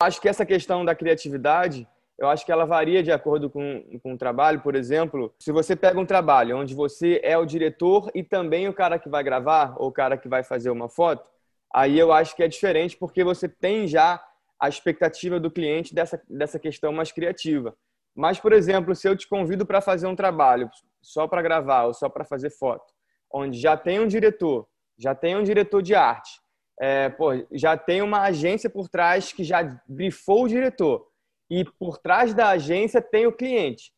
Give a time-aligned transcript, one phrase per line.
[0.00, 1.84] Acho que essa questão da criatividade,
[2.16, 4.60] eu acho que ela varia de acordo com, com o trabalho.
[4.60, 8.72] Por exemplo, se você pega um trabalho onde você é o diretor e também o
[8.72, 11.28] cara que vai gravar ou o cara que vai fazer uma foto,
[11.74, 14.24] aí eu acho que é diferente porque você tem já
[14.60, 17.76] a expectativa do cliente dessa, dessa questão mais criativa.
[18.14, 20.70] Mas, por exemplo, se eu te convido para fazer um trabalho
[21.02, 22.94] só para gravar ou só para fazer foto,
[23.28, 26.40] onde já tem um diretor, já tem um diretor de arte,
[26.80, 31.08] é, pô, já tem uma agência por trás que já brifou o diretor
[31.50, 33.92] e por trás da agência tem o cliente.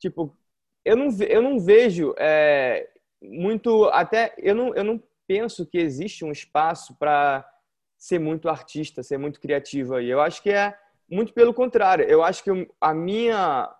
[0.00, 0.36] Tipo,
[0.84, 2.88] eu não, eu não vejo é,
[3.22, 7.48] muito, até eu não, eu não penso que existe um espaço para
[7.96, 10.10] ser muito artista, ser muito criativo aí.
[10.10, 10.76] Eu acho que é
[11.08, 12.04] muito pelo contrário.
[12.04, 13.72] Eu acho que a minha,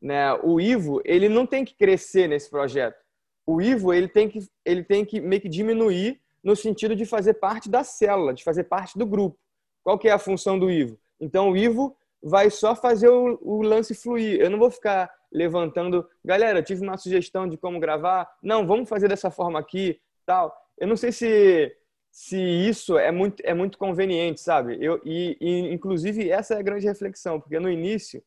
[0.00, 2.96] né, o Ivo, ele não tem que crescer nesse projeto.
[3.44, 7.34] O Ivo, ele tem que, ele tem que meio que diminuir no sentido de fazer
[7.34, 9.38] parte da célula, de fazer parte do grupo.
[9.82, 10.98] Qual que é a função do Ivo?
[11.20, 14.40] Então, o Ivo vai só fazer o, o lance fluir.
[14.40, 18.28] Eu não vou ficar levantando, galera, tive uma sugestão de como gravar.
[18.42, 20.54] Não, vamos fazer dessa forma aqui, tal.
[20.78, 21.74] Eu não sei se
[22.10, 24.76] se isso é muito, é muito conveniente, sabe?
[24.80, 28.22] Eu, e, e, inclusive, essa é a grande reflexão, porque no início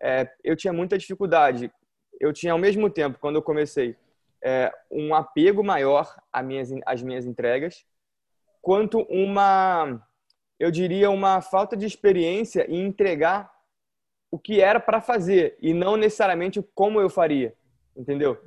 [0.00, 1.72] é, eu tinha muita dificuldade.
[2.20, 3.96] Eu tinha, ao mesmo tempo, quando eu comecei,
[4.42, 7.84] é, um apego maior às minhas, às minhas entregas,
[8.60, 10.00] quanto uma,
[10.58, 13.50] eu diria, uma falta de experiência em entregar
[14.30, 17.54] o que era para fazer e não necessariamente como eu faria,
[17.96, 18.38] entendeu?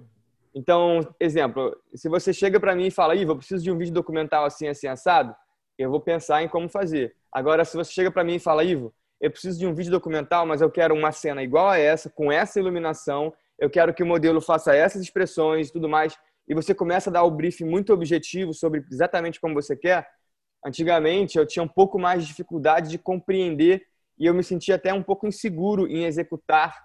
[0.53, 3.93] Então, exemplo, se você chega para mim e fala, Ivo, eu preciso de um vídeo
[3.93, 5.35] documental assim, assim, assado,
[5.77, 7.13] eu vou pensar em como fazer.
[7.31, 10.45] Agora, se você chega para mim e fala, Ivo, eu preciso de um vídeo documental,
[10.45, 14.05] mas eu quero uma cena igual a essa, com essa iluminação, eu quero que o
[14.05, 16.17] modelo faça essas expressões e tudo mais,
[16.47, 20.07] e você começa a dar o briefing muito objetivo sobre exatamente como você quer,
[20.65, 23.85] antigamente eu tinha um pouco mais de dificuldade de compreender
[24.17, 26.75] e eu me sentia até um pouco inseguro em executar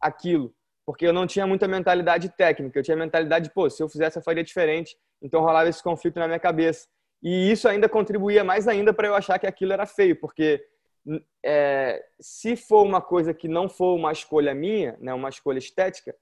[0.00, 3.88] aquilo porque eu não tinha muita mentalidade técnica, eu tinha mentalidade de, pô, se eu
[3.88, 6.86] fizesse eu faria diferente, então rolava esse conflito na minha cabeça.
[7.22, 10.62] E isso ainda contribuía mais ainda para eu achar que aquilo era feio, porque
[11.44, 16.14] é, se for uma coisa que não for uma escolha minha, né, uma escolha estética,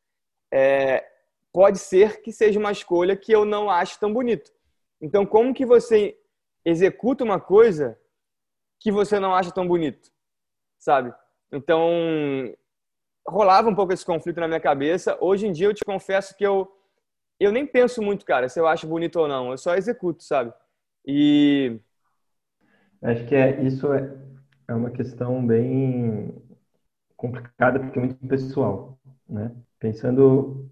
[0.52, 1.04] é,
[1.52, 4.52] pode ser que seja uma escolha que eu não acho tão bonito.
[5.00, 6.16] Então, como que você
[6.64, 7.98] executa uma coisa
[8.80, 10.10] que você não acha tão bonito,
[10.78, 11.12] sabe?
[11.52, 11.90] Então,
[13.26, 15.16] rolava um pouco esse conflito na minha cabeça.
[15.20, 16.70] Hoje em dia eu te confesso que eu
[17.38, 19.50] eu nem penso muito, cara, se eu acho bonito ou não.
[19.50, 20.52] Eu só executo, sabe?
[21.04, 21.80] E
[23.02, 24.16] acho que é isso é,
[24.72, 26.34] é uma questão bem
[27.16, 29.52] complicada porque é muito pessoal, né?
[29.78, 30.68] Pensando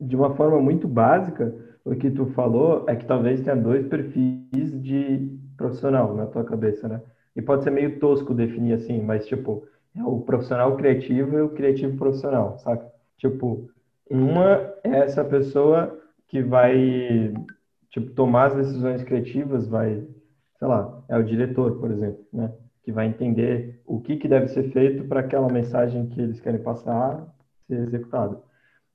[0.00, 1.54] de uma forma muito básica,
[1.84, 6.88] o que tu falou é que talvez tenha dois perfis de profissional na tua cabeça,
[6.88, 7.02] né?
[7.36, 11.50] E pode ser meio tosco definir assim, mas tipo, é o profissional criativo e o
[11.50, 12.90] criativo profissional, saca?
[13.18, 13.70] Tipo,
[14.10, 15.98] uma é essa pessoa
[16.28, 17.32] que vai,
[17.90, 20.06] tipo, tomar as decisões criativas, vai,
[20.58, 22.52] sei lá, é o diretor, por exemplo, né?
[22.82, 26.62] Que vai entender o que, que deve ser feito para aquela mensagem que eles querem
[26.62, 27.26] passar
[27.66, 28.42] ser executada.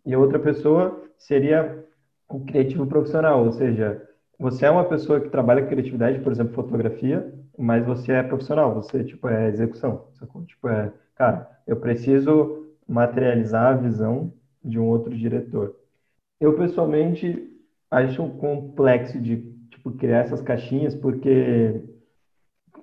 [0.06, 1.86] E outra pessoa seria
[2.28, 4.02] o criativo profissional, ou seja,
[4.38, 8.74] você é uma pessoa que trabalha com criatividade, por exemplo, fotografia, mas você é profissional,
[8.74, 10.44] você tipo é execução, sacou?
[10.46, 15.76] Tipo é, cara, eu preciso materializar a visão de um outro diretor.
[16.40, 17.50] Eu pessoalmente
[17.90, 19.38] acho complexo de
[19.70, 21.82] tipo criar essas caixinhas porque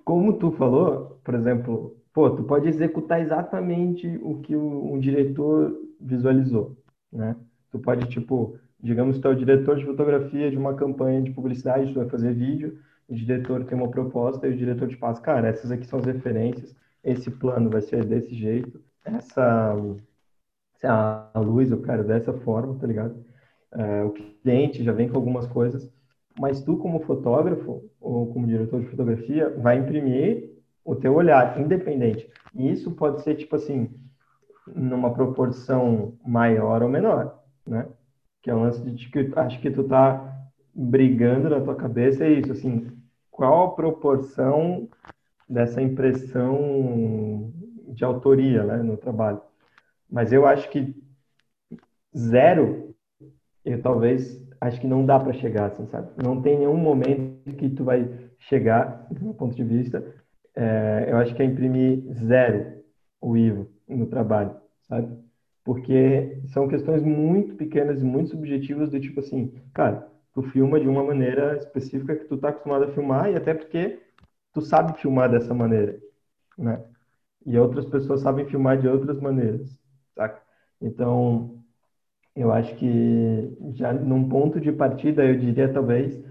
[0.04, 5.74] como tu falou, por exemplo, pô, tu pode executar exatamente o que o, um diretor
[6.00, 6.76] visualizou,
[7.12, 7.36] né?
[7.70, 11.30] Tu pode tipo, digamos que tu é o diretor de fotografia de uma campanha de
[11.30, 15.20] publicidade, tu vai fazer vídeo, o diretor tem uma proposta e o diretor te passa,
[15.20, 19.74] cara, essas aqui são as referências, esse plano vai ser desse jeito, essa,
[20.84, 23.24] a luz eu quero dessa forma, tá ligado?
[23.72, 25.90] É, o cliente já vem com algumas coisas,
[26.38, 30.50] mas tu como fotógrafo ou como diretor de fotografia vai imprimir
[30.84, 32.28] o teu olhar independente.
[32.54, 33.90] E isso pode ser tipo assim,
[34.74, 37.86] numa proporção maior ou menor, né?
[38.40, 40.28] Que é um lance de que acho que tu tá
[40.74, 42.90] brigando na tua cabeça é isso, assim,
[43.30, 44.88] qual a proporção
[45.48, 47.52] dessa impressão
[47.88, 49.40] de autoria né, no trabalho.
[50.10, 50.94] Mas eu acho que
[52.16, 52.94] zero,
[53.64, 56.08] eu talvez, acho que não dá para chegar, assim, sabe?
[56.22, 60.04] Não tem nenhum momento que tu vai chegar, do meu ponto de vista,
[60.54, 62.80] é, eu acho que é imprimir zero
[63.20, 64.54] o Ivo no trabalho,
[64.88, 65.08] sabe?
[65.64, 70.88] Porque são questões muito pequenas e muito subjetivas do tipo assim, cara, tu filma de
[70.88, 74.00] uma maneira específica que tu tá acostumado a filmar e até porque
[74.52, 75.98] tu sabe filmar dessa maneira,
[76.56, 76.82] né?
[77.44, 79.76] e outras pessoas sabem filmar de outras maneiras,
[80.14, 80.40] saca?
[80.80, 81.61] Então,
[82.34, 86.22] eu acho que já num ponto de partida, eu diria talvez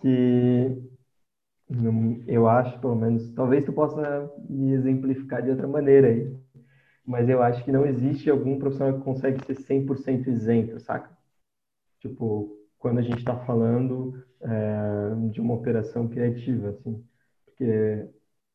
[0.00, 0.88] que
[2.26, 6.34] eu acho, pelo menos, talvez tu possa me exemplificar de outra maneira aí,
[7.04, 11.16] mas eu acho que não existe algum profissional que consegue ser 100% isento, saca?
[12.00, 17.04] Tipo, quando a gente está falando é, de uma operação criativa, assim,
[17.46, 18.08] porque,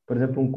[0.08, 0.52] por exemplo, um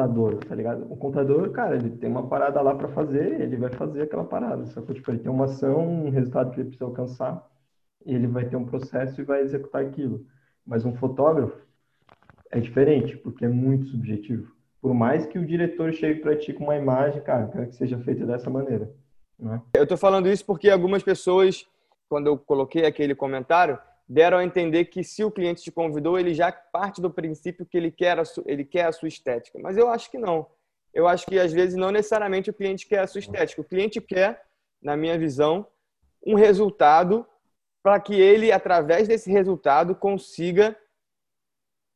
[0.00, 0.86] contador, tá ligado?
[0.90, 4.66] O contador, cara, ele tem uma parada lá para fazer, ele vai fazer aquela parada,
[4.66, 7.46] só que tipo, ele tem uma ação, um resultado que ele precisa alcançar,
[8.04, 10.24] ele vai ter um processo e vai executar aquilo.
[10.66, 11.56] Mas um fotógrafo
[12.50, 14.52] é diferente, porque é muito subjetivo.
[14.80, 17.98] Por mais que o diretor chegue para ti com uma imagem, cara, quero que seja
[17.98, 18.90] feita dessa maneira.
[19.38, 19.60] Né?
[19.74, 21.66] Eu estou falando isso porque algumas pessoas,
[22.08, 23.78] quando eu coloquei aquele comentário,
[24.10, 27.76] deram a entender que se o cliente te convidou, ele já parte do princípio que
[27.76, 29.56] ele quer a, su, ele quer a sua estética.
[29.60, 30.48] Mas eu acho que não.
[30.92, 33.60] Eu acho que às vezes não necessariamente o cliente quer a sua estética.
[33.60, 34.42] O cliente quer,
[34.82, 35.64] na minha visão,
[36.26, 37.24] um resultado
[37.84, 40.76] para que ele, através desse resultado, consiga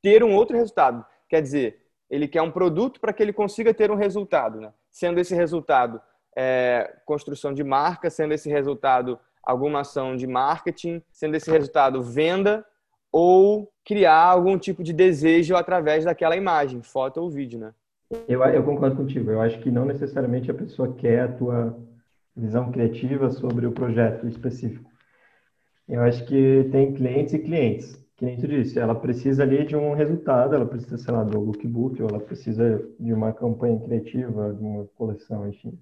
[0.01, 1.05] ter um outro resultado.
[1.29, 4.73] Quer dizer, ele quer um produto para que ele consiga ter um resultado, né?
[4.89, 6.01] sendo esse resultado
[6.37, 12.65] é, construção de marca, sendo esse resultado alguma ação de marketing, sendo esse resultado venda
[13.13, 17.73] ou criar algum tipo de desejo através daquela imagem, foto ou vídeo, né?
[18.29, 19.31] Eu, eu concordo contigo.
[19.31, 21.79] Eu acho que não necessariamente a pessoa quer a tua
[22.37, 24.91] visão criativa sobre o projeto específico.
[25.89, 28.05] Eu acho que tem clientes e clientes.
[28.17, 31.41] Que nem tu disse, ela precisa ali de um resultado, ela precisa, sei lá, do
[31.41, 35.77] lookbook, ou ela precisa de uma campanha criativa, de uma coleção, enfim.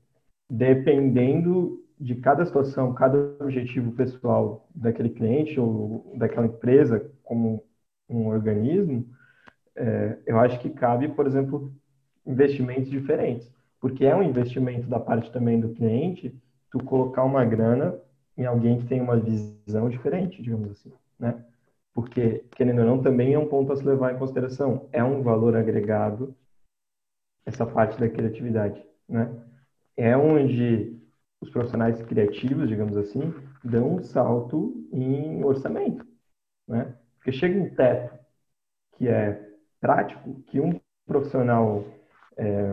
[0.51, 7.65] Dependendo de cada situação, cada objetivo pessoal daquele cliente ou daquela empresa como
[8.09, 9.09] um organismo,
[9.77, 11.73] é, eu acho que cabe, por exemplo,
[12.27, 13.49] investimentos diferentes,
[13.81, 16.35] porque é um investimento da parte também do cliente
[16.73, 17.97] tu colocar uma grana
[18.37, 21.45] em alguém que tem uma visão diferente, digamos assim, né?
[21.95, 24.89] Porque, querendo ou não, também é um ponto a se levar em consideração.
[24.91, 26.35] É um valor agregado
[27.45, 29.31] essa parte da criatividade, né?
[29.95, 31.02] É onde
[31.43, 33.35] os profissionais criativos, digamos assim,
[33.65, 36.07] dão um salto em orçamento,
[36.69, 36.95] né?
[37.17, 38.17] Porque chega um teto
[38.93, 39.51] que é
[39.81, 41.85] prático, que um profissional
[42.37, 42.73] é,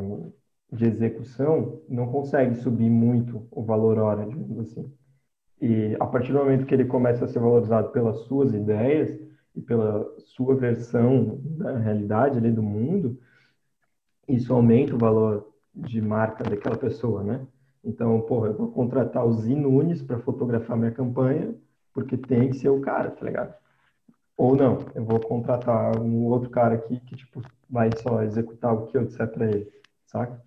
[0.71, 4.93] de execução não consegue subir muito o valor hora, digamos assim.
[5.59, 9.19] E a partir do momento que ele começa a ser valorizado pelas suas ideias
[9.55, 13.19] e pela sua versão da realidade ali do mundo,
[14.27, 17.45] isso aumenta o valor de marca daquela pessoa, né?
[17.89, 21.55] Então, porra, eu vou contratar o Zi Nunes para fotografar minha campanha,
[21.91, 23.53] porque tem que ser o cara, tá ligado?
[24.37, 28.85] Ou não, eu vou contratar um outro cara aqui que, tipo, vai só executar o
[28.85, 29.67] que eu disser para ele,
[30.05, 30.39] saca?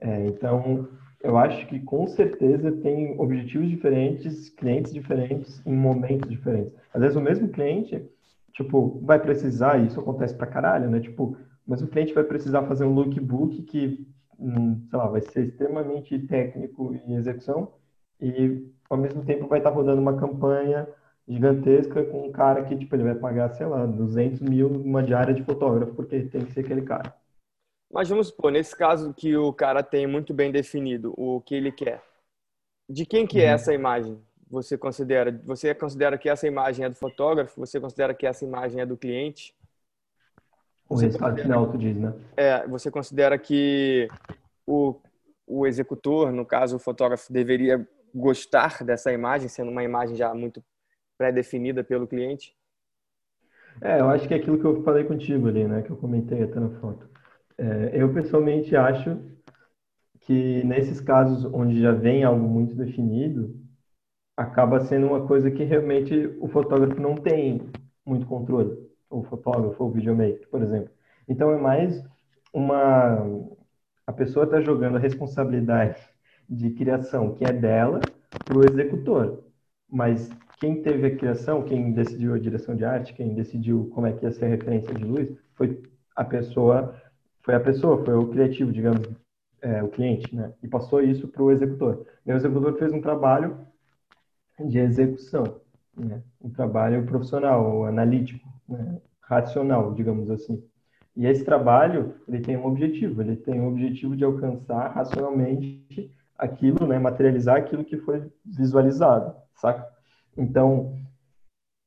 [0.00, 0.88] É, então,
[1.20, 6.72] eu acho que com certeza tem objetivos diferentes, clientes diferentes, em momentos diferentes.
[6.92, 8.08] Às vezes o mesmo cliente,
[8.52, 11.00] tipo, vai precisar, isso acontece pra caralho, né?
[11.00, 11.36] Tipo,
[11.66, 14.06] o mesmo cliente vai precisar fazer um lookbook que
[14.38, 17.72] sei lá, vai ser extremamente técnico em execução
[18.20, 20.88] e ao mesmo tempo vai estar rodando uma campanha
[21.26, 25.32] gigantesca com um cara que, tipo, ele vai pagar, sei lá, 200 mil numa diária
[25.32, 27.14] de fotógrafo, porque tem que ser aquele cara.
[27.90, 31.72] Mas vamos supor, nesse caso que o cara tem muito bem definido o que ele
[31.72, 32.02] quer,
[32.88, 33.54] de quem que é uhum.
[33.54, 34.20] essa imagem?
[34.50, 37.58] Você considera, você considera que essa imagem é do fotógrafo?
[37.58, 39.54] Você considera que essa imagem é do cliente?
[40.88, 42.12] O resultado final, tu diz, né?
[42.36, 44.08] É, você considera que
[44.66, 45.00] o,
[45.46, 50.62] o executor, no caso o fotógrafo, deveria gostar dessa imagem, sendo uma imagem já muito
[51.16, 52.54] pré-definida pelo cliente?
[53.80, 55.82] É, eu acho que é aquilo que eu falei contigo ali, né?
[55.82, 57.08] Que eu comentei até na foto.
[57.56, 59.18] É, eu pessoalmente acho
[60.20, 63.58] que nesses casos onde já vem algo muito definido,
[64.36, 67.70] acaba sendo uma coisa que realmente o fotógrafo não tem
[68.04, 70.90] muito controle o fotógrafo ou videomaker, por exemplo.
[71.28, 72.04] Então é mais
[72.52, 73.18] uma
[74.06, 76.00] a pessoa está jogando a responsabilidade
[76.48, 78.00] de criação que é dela
[78.44, 79.44] para o executor,
[79.88, 80.30] mas
[80.60, 84.24] quem teve a criação, quem decidiu a direção de arte, quem decidiu como é que
[84.24, 85.82] ia ser a referência de luz, foi
[86.14, 86.94] a pessoa,
[87.42, 89.08] foi a pessoa, foi o criativo, digamos,
[89.62, 90.52] é, o cliente, né?
[90.62, 92.06] E passou isso para o executor.
[92.24, 93.58] E o executor fez um trabalho
[94.60, 95.60] de execução,
[95.96, 96.22] né?
[96.40, 100.62] um trabalho profissional, analítico né, racional, digamos assim.
[101.16, 106.10] E esse trabalho, ele tem um objetivo, ele tem o um objetivo de alcançar racionalmente
[106.36, 109.86] aquilo, né, materializar aquilo que foi visualizado, saca?
[110.36, 110.96] Então,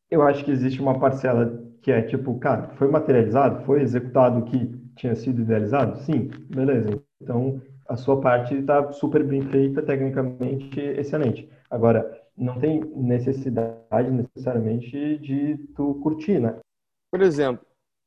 [0.09, 4.43] eu acho que existe uma parcela que é tipo, cara, foi materializado, foi executado o
[4.43, 5.97] que tinha sido idealizado?
[5.99, 7.01] Sim, beleza.
[7.21, 11.49] Então, a sua parte está super bem feita, tecnicamente excelente.
[11.69, 16.55] Agora, não tem necessidade necessariamente de tu curtir, né?
[17.11, 17.65] Por exemplo,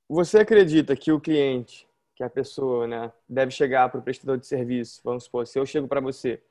[0.09, 4.47] você acredita que o cliente, que a pessoa, né, deve chegar para o prestador de
[4.47, 5.01] serviço?
[5.05, 6.43] Vamos supor, se eu chego para você,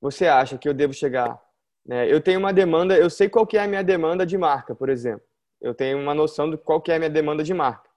[0.00, 1.40] você acha que eu devo chegar?
[1.86, 4.74] Né, eu tenho uma demanda, eu sei qual que é a minha demanda de marca,
[4.74, 5.26] por exemplo.
[5.60, 7.88] Eu tenho uma noção de qual que é a minha demanda de marca.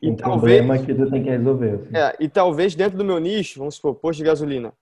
[0.00, 1.74] E um talvez, problema que tu tem que resolver.
[1.74, 1.96] Assim.
[1.96, 4.72] É, e talvez dentro do meu nicho, vamos supor, posto de gasolina,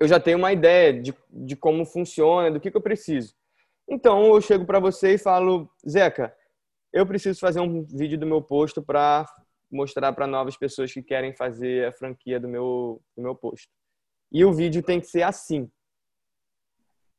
[0.00, 3.34] eu já tenho uma ideia de, de como funciona, do que, que eu preciso.
[3.88, 6.34] Então eu chego para você e falo, Zeca,
[6.94, 9.26] eu preciso fazer um vídeo do meu posto para
[9.70, 13.68] mostrar para novas pessoas que querem fazer a franquia do meu, do meu posto.
[14.30, 15.68] E o vídeo tem que ser assim.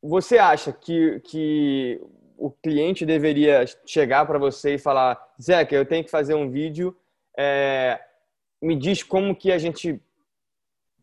[0.01, 2.01] Você acha que, que
[2.37, 6.97] o cliente deveria chegar para você e falar, Zeca, eu tenho que fazer um vídeo
[7.37, 7.99] é,
[8.61, 10.01] me diz como que a gente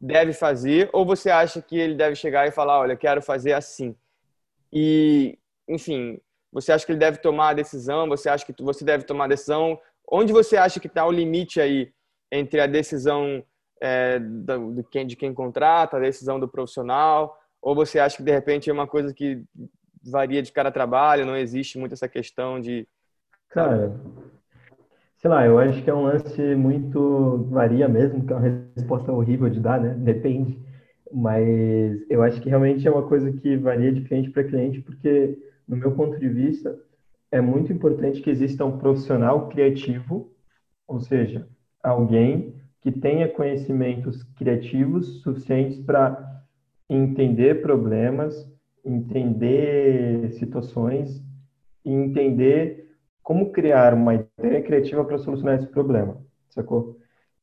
[0.01, 3.95] deve fazer, ou você acha que ele deve chegar e falar, olha, quero fazer assim?
[4.73, 5.39] E,
[5.69, 6.19] enfim,
[6.53, 8.09] você acha que ele deve tomar a decisão?
[8.09, 9.79] Você acha que você deve tomar a decisão?
[10.11, 11.93] Onde você acha que está o limite aí
[12.31, 13.43] entre a decisão
[13.81, 17.39] é, de, quem, de quem contrata, a decisão do profissional?
[17.61, 19.43] Ou você acha que, de repente, é uma coisa que
[20.05, 22.87] varia de cada trabalho, não existe muito essa questão de...
[23.49, 23.95] Cara,
[25.23, 27.47] Sei lá, eu acho que é um lance muito.
[27.49, 29.95] varia mesmo, que é uma resposta horrível de dar, né?
[30.03, 30.59] Depende.
[31.13, 35.39] Mas eu acho que realmente é uma coisa que varia de cliente para cliente, porque,
[35.67, 36.79] no meu ponto de vista,
[37.31, 40.31] é muito importante que exista um profissional criativo,
[40.87, 41.49] ou seja,
[41.83, 46.43] alguém que tenha conhecimentos criativos suficientes para
[46.89, 48.51] entender problemas,
[48.85, 51.23] entender situações
[51.85, 52.91] e entender
[53.23, 56.19] como criar uma ideia criativa para solucionar esse problema,
[56.51, 56.99] sacou?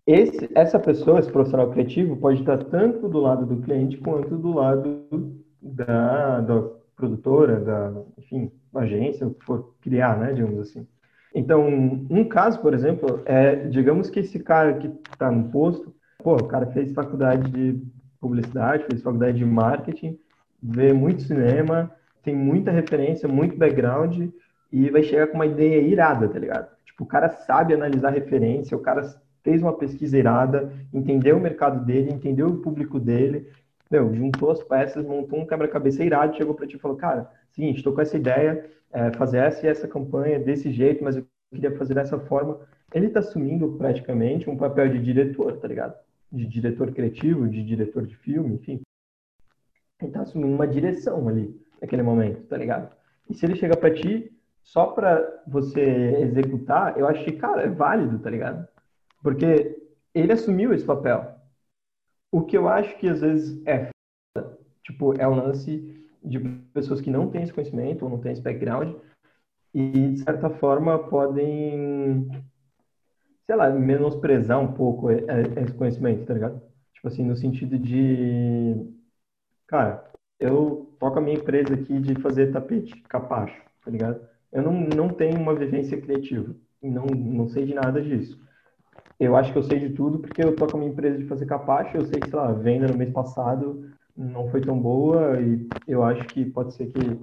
[0.05, 4.53] Esse, essa pessoa, esse profissional criativo, pode estar tanto do lado do cliente quanto do
[4.53, 10.86] lado da, da produtora, da, enfim, agência, o que for criar, né, digamos assim.
[11.34, 11.68] Então,
[12.10, 16.48] um caso, por exemplo, é, digamos que esse cara que está no posto, pô, o
[16.48, 17.82] cara fez faculdade de
[18.20, 20.20] publicidade, fez faculdade de marketing,
[20.62, 21.91] vê muito cinema,
[22.24, 24.29] tem muita referência, muito background,
[24.72, 26.70] e vai chegar com uma ideia irada, tá ligado?
[26.86, 29.03] Tipo, o cara sabe analisar referência, o cara
[29.44, 33.48] fez uma pesquisa irada, entendeu o mercado dele, entendeu o público dele,
[33.89, 37.77] meu, juntou as peças, montou um quebra-cabeça irado, chegou para ti e falou, cara, seguinte,
[37.77, 41.75] estou com essa ideia, é, fazer essa e essa campanha desse jeito, mas eu queria
[41.75, 42.60] fazer dessa forma.
[42.93, 45.96] Ele está assumindo praticamente um papel de diretor, tá ligado?
[46.31, 48.81] De diretor criativo, de diretor de filme, enfim.
[50.00, 52.96] Ele está assumindo uma direção ali, naquele momento, tá ligado?
[53.29, 54.31] E se ele chega para ti
[54.63, 55.81] só para você
[56.22, 58.67] executar, eu acho que, cara, é válido, tá ligado?
[59.22, 59.77] Porque
[60.13, 61.38] ele assumiu esse papel.
[62.31, 63.89] O que eu acho que às vezes é
[64.83, 66.39] tipo, é um lance de
[66.74, 68.95] pessoas que não têm esse conhecimento ou não têm esse background
[69.74, 72.27] e, de certa forma, podem,
[73.45, 76.62] sei lá, menosprezar um pouco esse conhecimento, tá ligado?
[76.93, 78.75] Tipo assim, no sentido de,
[79.67, 84.27] cara, eu toco a minha empresa aqui de fazer tapete, capacho, tá ligado?
[84.51, 86.55] eu não, não tenho uma vivência criativa.
[86.81, 88.39] Não, não sei de nada disso.
[89.19, 91.45] Eu acho que eu sei de tudo porque eu toco a minha empresa de fazer
[91.45, 91.97] capacho.
[91.97, 95.67] Eu sei que, sei lá, a venda no mês passado não foi tão boa e
[95.88, 97.19] eu acho que pode ser que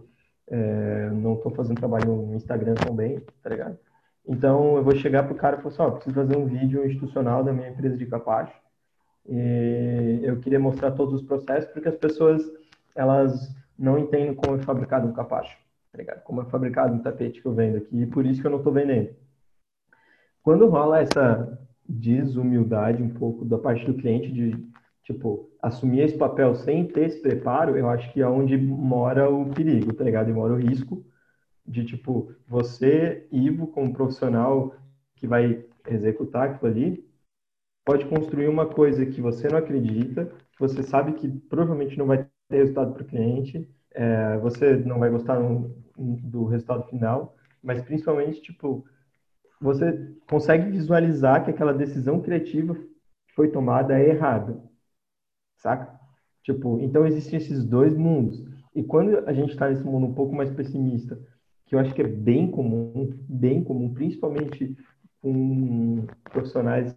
[0.48, 3.78] é, não estou fazendo trabalho no Instagram tão bem, tá ligado?
[4.26, 7.42] Então eu vou chegar pro cara e falar assim, ó, preciso fazer um vídeo institucional
[7.42, 8.54] da minha empresa de capacho.
[9.28, 12.42] E eu queria mostrar todos os processos porque as pessoas
[12.94, 15.56] elas não entendem como é fabricado um capacho
[15.96, 16.22] tá ligado?
[16.22, 18.58] Como é fabricado um tapete que eu vendo aqui, e por isso que eu não
[18.58, 19.14] estou vendendo.
[20.42, 24.56] Quando rola essa desumildade um pouco da parte do cliente de,
[25.04, 29.46] tipo, assumir esse papel sem ter esse preparo, eu acho que é onde mora o
[29.50, 30.30] perigo, tá ligado?
[30.30, 31.04] E mora o risco
[31.66, 34.74] de, tipo, você, Ivo, como profissional
[35.16, 37.06] que vai executar aquilo ali,
[37.84, 42.26] pode construir uma coisa que você não acredita, que você sabe que provavelmente não vai
[42.48, 45.38] ter resultado para o cliente, é, você não vai gostar
[45.96, 48.84] do resultado final, mas principalmente, tipo,
[49.60, 54.62] você consegue visualizar que aquela decisão criativa que foi tomada é errada,
[55.56, 55.98] saca?
[56.42, 58.44] Tipo, então existem esses dois mundos.
[58.74, 61.18] E quando a gente está nesse mundo um pouco mais pessimista,
[61.64, 64.76] que eu acho que é bem comum, bem comum, principalmente
[65.20, 66.96] com profissionais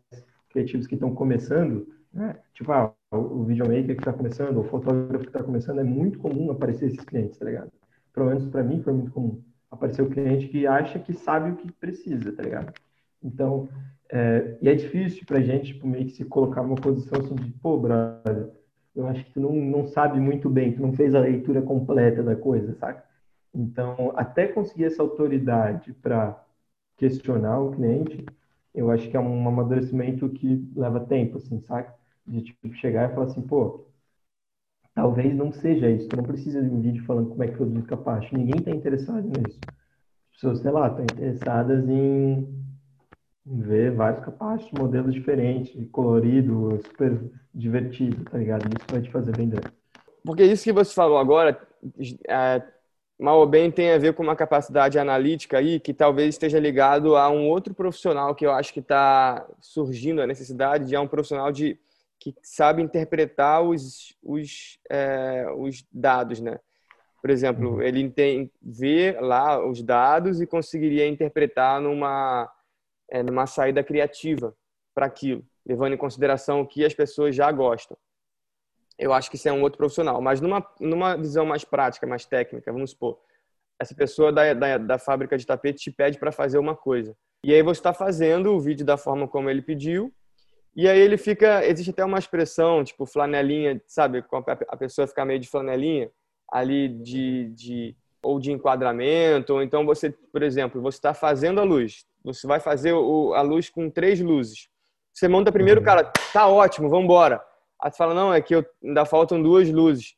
[0.49, 2.37] criativos que estão começando, né?
[2.53, 6.51] Tipo, ah, o videomaker que está começando, o fotógrafo que está começando, é muito comum
[6.51, 7.71] aparecer esses clientes, tá ligado?
[8.13, 9.41] Pelo menos para mim foi muito comum.
[9.71, 12.73] Aparecer o cliente que acha que sabe o que precisa, tá ligado?
[13.23, 13.67] Então,
[14.11, 17.51] É, e é difícil pra gente, tipo, meio que se colocar numa posição assim de,
[17.61, 18.49] pô, brother,
[18.95, 22.23] eu acho que tu não, não sabe muito bem, tu não fez a leitura completa
[22.23, 23.03] da coisa, saca?
[23.53, 26.43] Então, até conseguir essa autoridade para
[26.97, 28.25] questionar o cliente,
[28.73, 31.93] eu acho que é um amadurecimento que leva tempo, assim, saca?
[32.25, 33.85] De tipo, chegar e falar assim, pô,
[34.99, 37.85] talvez não seja isso, tu não precisa de um vídeo falando como é que produz
[37.85, 39.57] capacho, ninguém está interessado nisso.
[39.63, 42.45] As pessoas, sei lá, estão interessadas em
[43.45, 47.17] ver vários capachos, modelos diferentes, colorido, super
[47.55, 48.67] divertido, tá ligado?
[48.67, 49.61] Isso vai te fazer vender.
[50.21, 51.57] Porque isso que você falou agora,
[52.27, 52.61] é,
[53.17, 57.15] mal ou bem, tem a ver com uma capacidade analítica aí que talvez esteja ligado
[57.15, 61.07] a um outro profissional que eu acho que está surgindo a necessidade de é um
[61.07, 61.79] profissional de
[62.19, 66.59] que sabe interpretar os, os, é, os dados, né?
[67.21, 67.81] Por exemplo, uhum.
[67.81, 72.49] ele tem, vê lá os dados e conseguiria interpretar numa
[73.11, 74.55] é, numa saída criativa
[74.93, 77.97] para aquilo, levando em consideração o que as pessoas já gostam.
[78.97, 82.25] Eu acho que isso é um outro profissional, mas numa, numa visão mais prática, mais
[82.25, 83.19] técnica, vamos supor,
[83.79, 87.15] essa pessoa da, da, da fábrica de tapete te pede para fazer uma coisa.
[87.43, 90.13] E aí você está fazendo o vídeo da forma como ele pediu,
[90.75, 91.65] e aí ele fica.
[91.65, 94.23] Existe até uma expressão, tipo flanelinha, sabe?
[94.67, 96.09] A pessoa fica meio de flanelinha
[96.51, 101.63] ali de, de ou de enquadramento, ou então você, por exemplo, você está fazendo a
[101.63, 104.67] luz, você vai fazer o, a luz com três luzes.
[105.13, 105.85] Você monta primeiro, uhum.
[105.85, 107.41] cara, tá ótimo, vamos embora.
[107.81, 110.15] Aí tu fala, não, é que eu, ainda faltam duas luzes.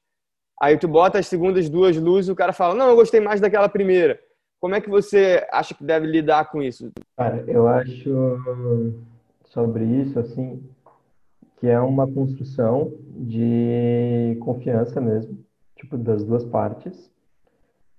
[0.59, 3.69] Aí tu bota as segundas duas luzes, o cara fala, não, eu gostei mais daquela
[3.69, 4.19] primeira.
[4.59, 6.91] Como é que você acha que deve lidar com isso?
[7.17, 8.37] Cara, eu acho
[9.51, 10.63] sobre isso, assim,
[11.57, 15.37] que é uma construção de confiança mesmo,
[15.75, 17.11] tipo, das duas partes.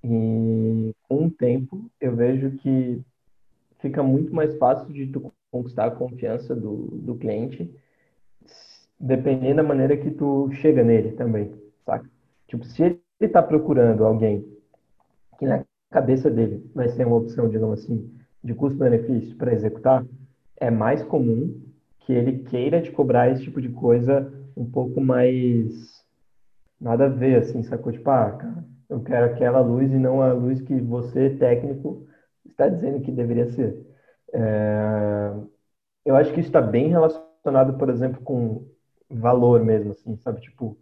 [0.02, 3.00] E com o tempo, eu vejo que
[3.78, 7.70] fica muito mais fácil de tu conquistar a confiança do, do cliente,
[8.98, 11.52] dependendo da maneira que tu chega nele também,
[11.84, 12.08] saca?
[12.48, 14.44] Tipo, se ele está procurando alguém
[15.38, 18.10] que na cabeça dele vai ser uma opção, digamos assim,
[18.42, 20.04] de custo-benefício para executar,
[20.62, 21.60] é mais comum
[22.00, 26.04] que ele queira te cobrar esse tipo de coisa um pouco mais
[26.80, 27.92] nada a ver, assim, sacou?
[27.92, 32.06] Tipo, ah, cara, eu quero aquela luz e não a luz que você, técnico,
[32.48, 33.84] está dizendo que deveria ser.
[34.32, 35.32] É...
[36.04, 38.64] Eu acho que isso está bem relacionado, por exemplo, com
[39.10, 40.40] valor mesmo, assim, sabe?
[40.40, 40.76] Tipo,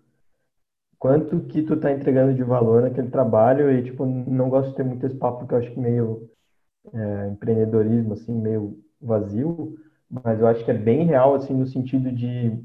[0.98, 4.84] quanto que tu tá entregando de valor naquele trabalho e, tipo, não gosto de ter
[4.84, 6.30] muito esse papo porque eu acho que meio
[6.92, 9.76] é, empreendedorismo, assim, meio vazio,
[10.10, 12.58] mas eu acho que é bem real, assim, no sentido de,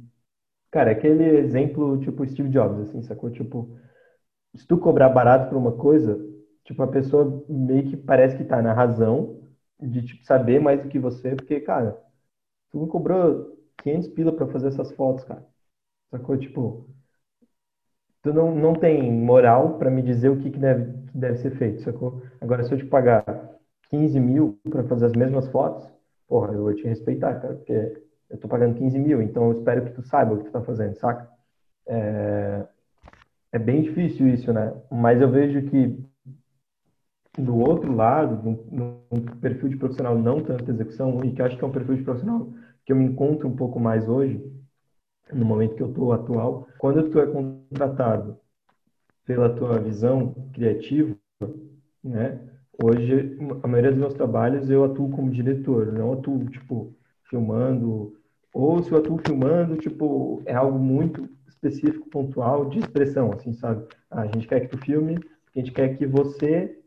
[0.72, 3.30] cara, aquele exemplo, tipo, Steve Jobs, assim, sacou?
[3.32, 3.70] Tipo,
[4.56, 6.18] se tu cobrar barato por uma coisa,
[6.64, 9.42] tipo, a pessoa meio que parece que tá na razão
[9.82, 12.02] de, tipo, saber mais do que você, porque, cara,
[12.72, 15.46] tu me cobrou 500 pila para fazer essas fotos, cara.
[16.12, 16.38] Sacou?
[16.38, 16.88] Tipo,
[18.22, 21.52] tu não, não tem moral para me dizer o que, que, deve, que deve ser
[21.58, 22.22] feito, sacou?
[22.42, 23.24] Agora, se eu te pagar
[23.90, 25.88] 15 mil para fazer as mesmas fotos,
[26.28, 29.86] porra, eu vou te respeitar, cara, porque eu tô pagando 15 mil, então eu espero
[29.86, 31.30] que tu saiba o que tu tá fazendo, saca?
[31.88, 32.66] É,
[33.52, 34.74] é bem difícil isso, né?
[34.92, 36.04] Mas eu vejo que
[37.38, 39.02] do outro lado, no
[39.42, 42.50] perfil de profissional não tanto execução, e que acho que é um perfil de profissional
[42.86, 44.42] que eu me encontro um pouco mais hoje,
[45.34, 48.38] no momento que eu estou atual, quando tu é contratado
[49.26, 51.16] pela tua visão criativa,
[52.04, 52.40] né?
[52.82, 56.94] Hoje, a maioria dos meus trabalhos eu atuo como diretor, não atuo, tipo,
[57.30, 58.14] filmando,
[58.54, 63.88] ou se eu atuo filmando, tipo, é algo muito específico, pontual, de expressão, assim, sabe?
[64.10, 65.18] Ah, a gente quer que tu filme,
[65.56, 66.78] a gente quer que você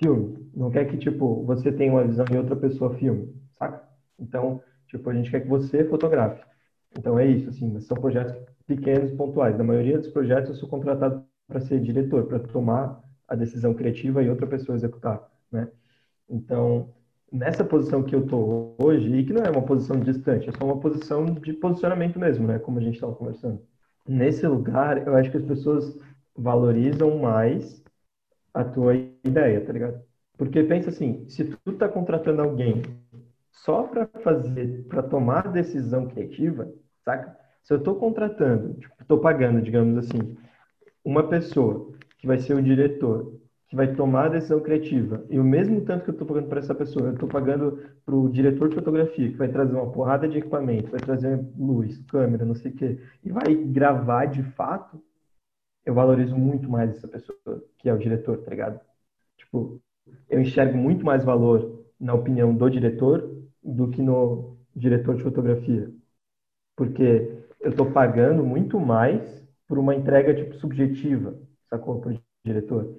[0.00, 3.86] filme, não quer que, tipo, você tenha uma visão e outra pessoa filme, saca?
[4.18, 6.42] Então, tipo, a gente quer que você fotografe.
[6.98, 8.34] Então, é isso, assim, são projetos
[8.66, 9.56] pequenos, pontuais.
[9.58, 14.22] Na maioria dos projetos, eu sou contratado para ser diretor, para tomar a decisão criativa
[14.22, 15.68] e outra pessoa executar, né?
[16.28, 16.92] Então,
[17.32, 20.64] nessa posição que eu tô hoje, e que não é uma posição distante, é só
[20.64, 22.58] uma posição de posicionamento mesmo, né?
[22.58, 23.62] Como a gente estava conversando.
[24.06, 25.96] Nesse lugar, eu acho que as pessoas
[26.36, 27.82] valorizam mais
[28.52, 30.02] a tua ideia, tá ligado?
[30.36, 32.82] Porque pensa assim, se tu tá contratando alguém
[33.52, 36.68] só para fazer, para tomar decisão criativa,
[37.04, 37.38] saca?
[37.62, 40.36] Se eu tô contratando, tipo, tô pagando, digamos assim,
[41.04, 45.44] uma pessoa que vai ser o diretor, que vai tomar a decisão criativa, e o
[45.44, 48.68] mesmo tanto que eu estou pagando para essa pessoa, eu estou pagando para o diretor
[48.68, 52.70] de fotografia, que vai trazer uma porrada de equipamento, vai trazer luz, câmera, não sei
[52.70, 55.02] o quê, e vai gravar de fato,
[55.84, 58.80] eu valorizo muito mais essa pessoa, que é o diretor, tá ligado?
[59.38, 59.80] Tipo,
[60.28, 65.90] eu enxergo muito mais valor na opinião do diretor do que no, diretor de fotografia?
[66.76, 71.38] Porque eu estou pagando muito mais por uma entrega tipo subjetiva,
[71.70, 72.00] sacou?
[72.00, 72.96] Para o diretor.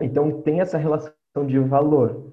[0.00, 1.12] Então tem essa relação
[1.46, 2.32] de valor.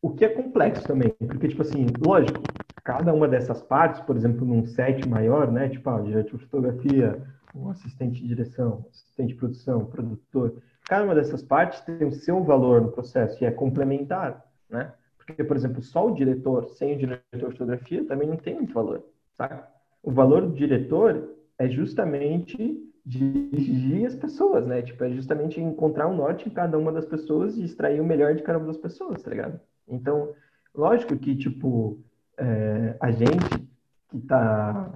[0.00, 2.42] O que é complexo também, porque, tipo assim, lógico,
[2.84, 5.68] cada uma dessas partes, por exemplo, num set maior, né?
[5.68, 7.20] Tipo, ah, diretor de fotografia,
[7.54, 10.62] um assistente de direção, assistente de produção, produtor.
[10.84, 14.92] Cada uma dessas partes tem o seu valor no processo e é complementar, né?
[15.16, 18.72] Porque, por exemplo, só o diretor sem o diretor de fotografia também não tem muito
[18.72, 19.02] valor?
[20.02, 24.82] O valor do diretor é justamente dirigir as pessoas, né?
[24.82, 28.34] Tipo, é justamente encontrar um norte em cada uma das pessoas e extrair o melhor
[28.34, 29.60] de cada uma das pessoas, tá ligado?
[29.86, 30.34] Então,
[30.74, 32.00] lógico que, tipo,
[32.36, 33.68] é, a gente
[34.10, 34.92] que está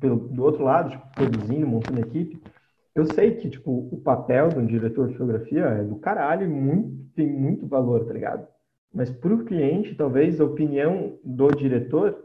[0.00, 2.42] do outro lado, tipo, produzindo, montando equipe,
[2.94, 7.06] eu sei que, tipo, o papel de um diretor de fotografia é do caralho, muito,
[7.14, 8.48] tem muito valor, tá ligado?
[8.92, 12.18] Mas para o cliente, talvez a opinião do diretor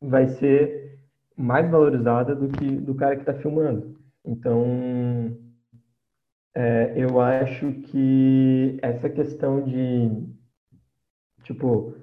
[0.00, 0.99] vai ser
[1.36, 3.98] mais valorizada do que do cara que está filmando.
[4.24, 5.36] Então,
[6.54, 10.10] é, eu acho que essa questão de,
[11.44, 11.94] tipo,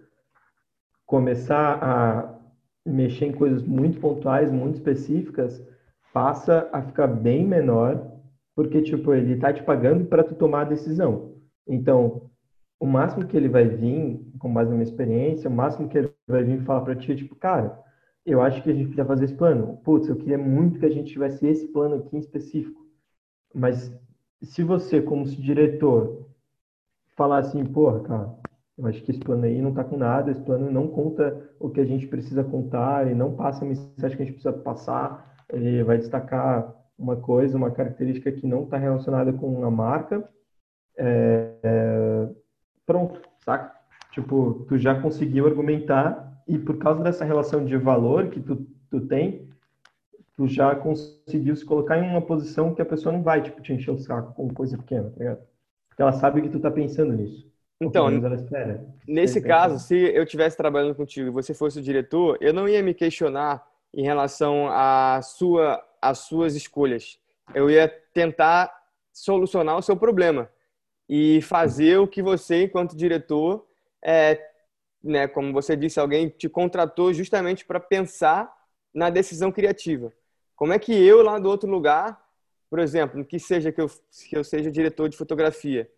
[1.06, 2.38] começar a
[2.86, 5.62] mexer em coisas muito pontuais, muito específicas,
[6.14, 8.12] passa a ficar bem menor,
[8.56, 11.36] porque, tipo, ele está te pagando para tu tomar a decisão.
[11.68, 12.30] Então,
[12.80, 16.14] o máximo que ele vai vir, com base na minha experiência, o máximo que ele
[16.28, 17.78] vai vir falar para ti é, tipo, cara,
[18.28, 19.78] eu acho que a gente podia fazer esse plano.
[19.86, 22.86] Putz, eu queria muito que a gente tivesse esse plano aqui em específico.
[23.56, 23.90] Mas
[24.44, 26.28] se você, como diretor,
[27.16, 28.36] falar assim, porra, cara,
[28.78, 31.70] eu acho que esse plano aí não está com nada, esse plano não conta o
[31.70, 35.36] que a gente precisa contar e não passa a mensagem que a gente precisa passar,
[35.50, 40.30] ele vai destacar uma coisa, uma característica que não está relacionada com a marca.
[40.98, 42.30] É, é,
[42.86, 43.74] pronto, saca?
[44.12, 49.02] Tipo, tu já conseguiu argumentar e por causa dessa relação de valor que tu, tu
[49.02, 49.48] tem,
[50.36, 53.74] tu já conseguiu se colocar em uma posição que a pessoa não vai, tipo, te
[53.74, 55.40] encher o saco com coisa pequena, tá ligado?
[55.90, 57.48] Porque ela sabe que tu tá pensando nisso.
[57.80, 58.10] Então,
[59.08, 62.82] nesse caso, se eu estivesse trabalhando contigo e você fosse o diretor, eu não ia
[62.82, 67.20] me questionar em relação à sua, às suas escolhas.
[67.54, 68.72] Eu ia tentar
[69.14, 70.50] solucionar o seu problema
[71.08, 73.66] e fazer o que você, enquanto diretor,
[74.04, 74.40] é,
[75.04, 78.54] né, como você disse, alguém te contratou justamente para pensar
[78.94, 80.12] na decisão criativa.
[80.56, 82.20] Como é que eu, lá do outro lugar,
[82.70, 85.90] por exemplo, que seja que eu, que eu seja diretor de fotografia,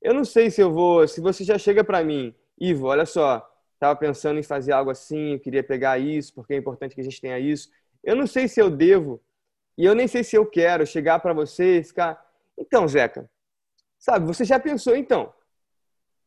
[0.00, 3.50] eu não sei se eu vou, se você já chega para mim, Ivo, olha só,
[3.72, 7.20] estava pensando em fazer algo assim, queria pegar isso, porque é importante que a gente
[7.20, 7.70] tenha isso.
[8.02, 9.22] Eu não sei se eu devo,
[9.76, 12.22] e eu nem sei se eu quero chegar para você e ficar,
[12.56, 13.28] então, Zeca,
[13.98, 15.32] sabe, você já pensou, então,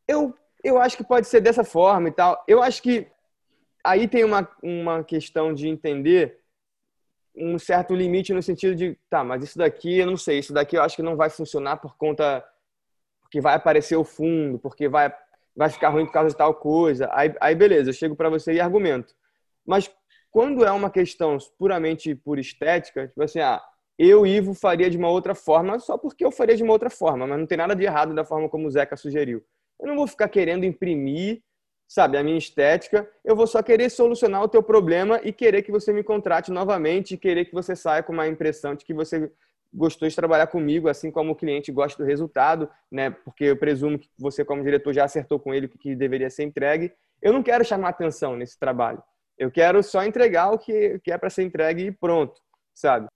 [0.06, 2.42] eu, eu acho que pode ser dessa forma e tal.
[2.46, 3.06] Eu acho que
[3.84, 6.40] aí tem uma, uma questão de entender
[7.34, 10.76] um certo limite no sentido de, tá, mas isso daqui eu não sei, isso daqui
[10.76, 12.44] eu acho que não vai funcionar por conta
[13.20, 15.14] porque vai aparecer o fundo, porque vai,
[15.54, 17.08] vai ficar ruim por causa de tal coisa.
[17.12, 19.14] Aí, aí beleza, eu chego para você e argumento.
[19.66, 19.90] Mas
[20.30, 23.62] quando é uma questão puramente por estética, tipo assim, ah,
[23.98, 27.26] eu, Ivo, faria de uma outra forma só porque eu faria de uma outra forma,
[27.26, 29.44] mas não tem nada de errado da forma como o Zeca sugeriu.
[29.80, 31.42] Eu não vou ficar querendo imprimir,
[31.86, 35.72] sabe, a minha estética, eu vou só querer solucionar o teu problema e querer que
[35.72, 39.30] você me contrate novamente e querer que você saia com uma impressão de que você
[39.72, 43.10] gostou de trabalhar comigo, assim como o cliente gosta do resultado, né?
[43.10, 46.44] Porque eu presumo que você, como diretor, já acertou com ele o que deveria ser
[46.44, 46.92] entregue.
[47.20, 49.02] Eu não quero chamar atenção nesse trabalho.
[49.38, 52.40] Eu quero só entregar o que, que é para ser entregue e pronto,
[52.74, 53.08] sabe?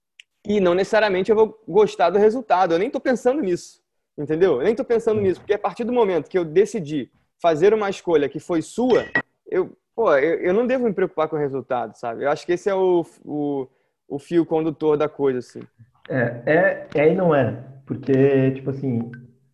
[0.47, 2.73] E não necessariamente eu vou gostar do resultado.
[2.73, 3.81] Eu nem estou pensando nisso,
[4.17, 4.53] entendeu?
[4.53, 7.89] Eu nem estou pensando nisso, porque a partir do momento que eu decidi fazer uma
[7.89, 9.05] escolha que foi sua,
[9.45, 12.23] eu, pô, eu, eu não devo me preocupar com o resultado, sabe?
[12.23, 13.67] Eu acho que esse é o, o,
[14.07, 15.61] o fio condutor da coisa, assim.
[16.09, 19.11] É, é, é e não é, porque, tipo assim,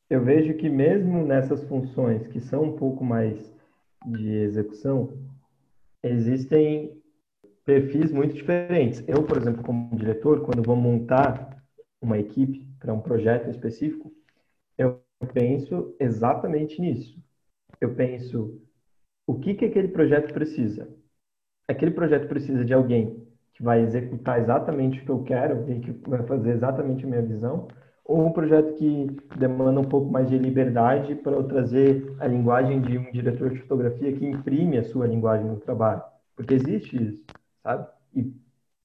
[0.10, 3.54] eu vejo que mesmo nessas funções que são um pouco mais
[4.06, 5.14] de execução,
[6.04, 7.00] existem
[7.66, 9.04] perfis muito diferentes.
[9.08, 11.64] Eu, por exemplo, como diretor, quando vou montar
[12.02, 14.12] uma equipe para um projeto específico,
[14.80, 15.02] eu
[15.34, 17.22] penso exatamente nisso.
[17.82, 18.62] Eu penso
[19.28, 20.90] o que que aquele projeto precisa.
[21.68, 26.24] Aquele projeto precisa de alguém que vai executar exatamente o que eu quero que vai
[26.24, 27.68] fazer exatamente a minha visão,
[28.06, 32.82] ou um projeto que demanda um pouco mais de liberdade para eu trazer a linguagem
[32.82, 36.02] de um diretor de fotografia que imprime a sua linguagem no trabalho.
[36.36, 37.24] Porque existe isso,
[37.62, 37.88] sabe?
[38.16, 38.34] E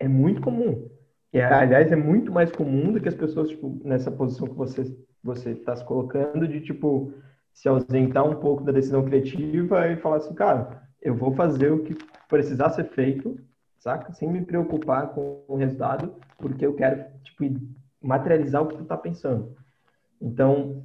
[0.00, 0.90] é muito comum.
[1.32, 4.84] E, aliás, é muito mais comum do que as pessoas, tipo, nessa posição que você
[5.24, 7.12] você está se colocando, de, tipo,
[7.52, 11.82] se ausentar um pouco da decisão criativa e falar assim, cara, eu vou fazer o
[11.82, 11.96] que
[12.28, 13.38] precisar ser feito,
[13.78, 14.12] saca?
[14.12, 17.44] Sem me preocupar com o resultado, porque eu quero, tipo,
[18.02, 19.56] materializar o que tu tá pensando.
[20.20, 20.84] Então,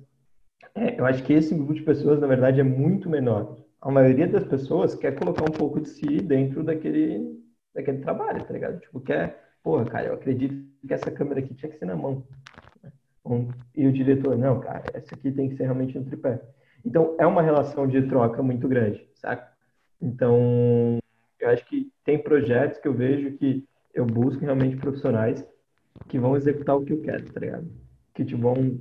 [0.73, 3.57] é, eu acho que esse grupo de pessoas, na verdade, é muito menor.
[3.81, 7.41] A maioria das pessoas quer colocar um pouco de si dentro daquele,
[7.73, 8.79] daquele trabalho, tá ligado?
[8.79, 12.23] Tipo, quer, porra, cara, eu acredito que essa câmera aqui tinha que ser na mão.
[13.75, 16.41] E o diretor, não, cara, essa aqui tem que ser realmente no tripé.
[16.85, 19.51] Então, é uma relação de troca muito grande, saca?
[20.01, 20.97] Então,
[21.39, 25.45] eu acho que tem projetos que eu vejo que eu busco realmente profissionais
[26.07, 27.69] que vão executar o que eu quero, tá ligado?
[28.13, 28.79] Que te vão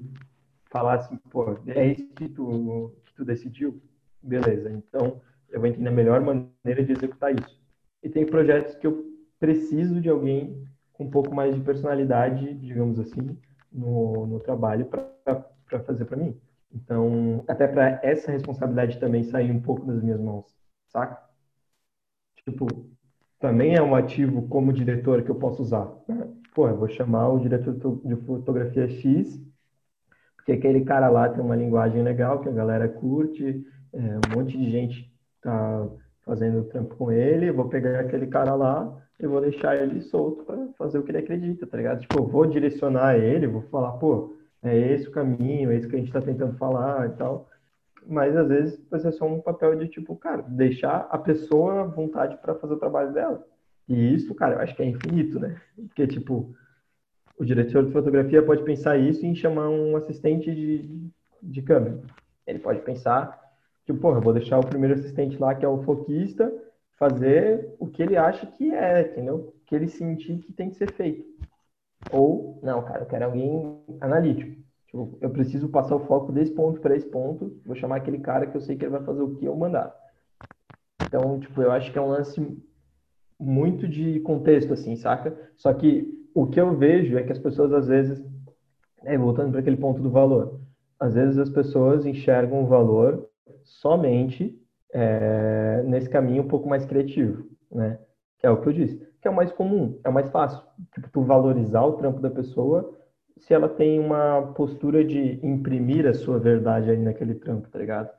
[0.70, 3.80] falar assim, pô, é isso que tu, que tu decidiu?
[4.22, 7.58] Beleza, então eu vou entender a melhor maneira de executar isso.
[8.02, 9.04] E tem projetos que eu
[9.38, 13.37] preciso de alguém com um pouco mais de personalidade, digamos assim,
[13.72, 16.38] no, no trabalho para fazer para mim.
[16.72, 20.46] Então, até para essa responsabilidade também sair um pouco das minhas mãos,
[20.88, 21.22] saca?
[22.44, 22.66] Tipo,
[23.38, 25.90] também é um ativo como diretor que eu posso usar.
[26.07, 26.28] Né?
[26.54, 29.40] Pô, eu vou chamar o diretor de fotografia X,
[30.37, 34.57] porque aquele cara lá tem uma linguagem legal que a galera curte, é, um monte
[34.57, 35.88] de gente tá
[36.22, 40.68] fazendo trampo com ele, vou pegar aquele cara lá e vou deixar ele solto para
[40.78, 42.00] fazer o que ele acredita, tá ligado?
[42.00, 45.96] Tipo, eu vou direcionar ele, vou falar, pô, é esse o caminho, é isso que
[45.96, 47.48] a gente está tentando falar e tal.
[48.07, 51.85] Mas às vezes vai ser só um papel de tipo, cara, deixar a pessoa à
[51.85, 53.44] vontade para fazer o trabalho dela.
[53.88, 55.61] E isso, cara, eu acho que é infinito, né?
[55.88, 56.54] Porque, tipo,
[57.38, 61.11] o diretor de fotografia pode pensar isso em chamar um assistente de,
[61.42, 62.00] de câmera.
[62.46, 63.38] Ele pode pensar,
[63.87, 66.52] tipo, porra, eu vou deixar o primeiro assistente lá, que é o foquista,
[66.98, 69.37] fazer o que ele acha que é, entendeu?
[69.37, 71.24] O que ele sentir que tem que ser feito.
[72.11, 74.58] Ou, não, cara, eu quero alguém analítico.
[74.87, 78.46] Tipo, eu preciso passar o foco desse ponto para esse ponto, vou chamar aquele cara
[78.46, 79.94] que eu sei que ele vai fazer o que eu mandar.
[81.00, 82.40] Então, tipo, eu acho que é um lance
[83.38, 85.37] muito de contexto, assim, saca?
[85.56, 88.24] Só que o que eu vejo é que as pessoas, às vezes,
[89.04, 90.61] é, voltando para aquele ponto do valor,
[90.98, 93.28] às vezes as pessoas enxergam o valor
[93.62, 94.58] somente
[94.92, 97.98] é, nesse caminho um pouco mais criativo, né?
[98.38, 100.62] Que é o que eu disse que é o mais comum, é o mais fácil.
[100.94, 102.94] Tipo, tu valorizar o trampo da pessoa
[103.37, 108.11] se ela tem uma postura de imprimir a sua verdade aí naquele trampo, tá ligado?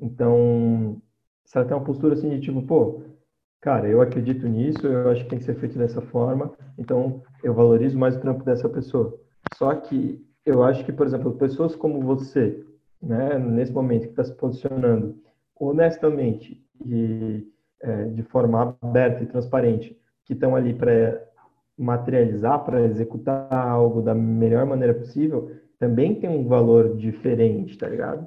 [0.00, 1.02] Então,
[1.44, 3.02] se ela tem uma postura assim de tipo, pô,
[3.60, 7.52] cara, eu acredito nisso, eu acho que tem que ser feito dessa forma, então eu
[7.52, 9.18] valorizo mais o trampo dessa pessoa.
[9.54, 12.64] Só que eu acho que, por exemplo, pessoas como você,
[13.02, 15.16] né, nesse momento que está se posicionando
[15.68, 17.46] honestamente e
[17.80, 21.22] é, de forma aberta e transparente, que estão ali para
[21.78, 28.26] materializar, para executar algo da melhor maneira possível, também tem um valor diferente, tá ligado?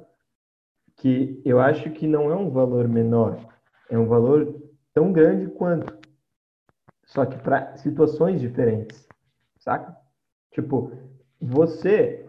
[0.96, 3.38] Que eu acho que não é um valor menor,
[3.90, 5.96] é um valor tão grande quanto.
[7.04, 9.06] Só que para situações diferentes,
[9.58, 9.96] saca?
[10.50, 10.92] Tipo,
[11.40, 12.26] você,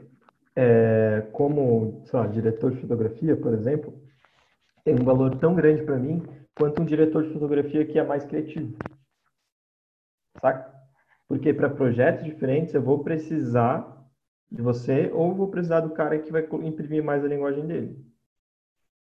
[0.56, 3.93] é, como, sei lá, diretor de fotografia, por exemplo,
[4.88, 6.23] tem um valor tão grande para mim
[6.58, 8.73] quanto um diretor de fotografia que é mais criativo
[10.39, 10.73] saca?
[11.28, 14.08] Porque para projetos diferentes eu vou precisar
[14.50, 18.02] de você ou vou precisar do cara que vai imprimir mais a linguagem dele.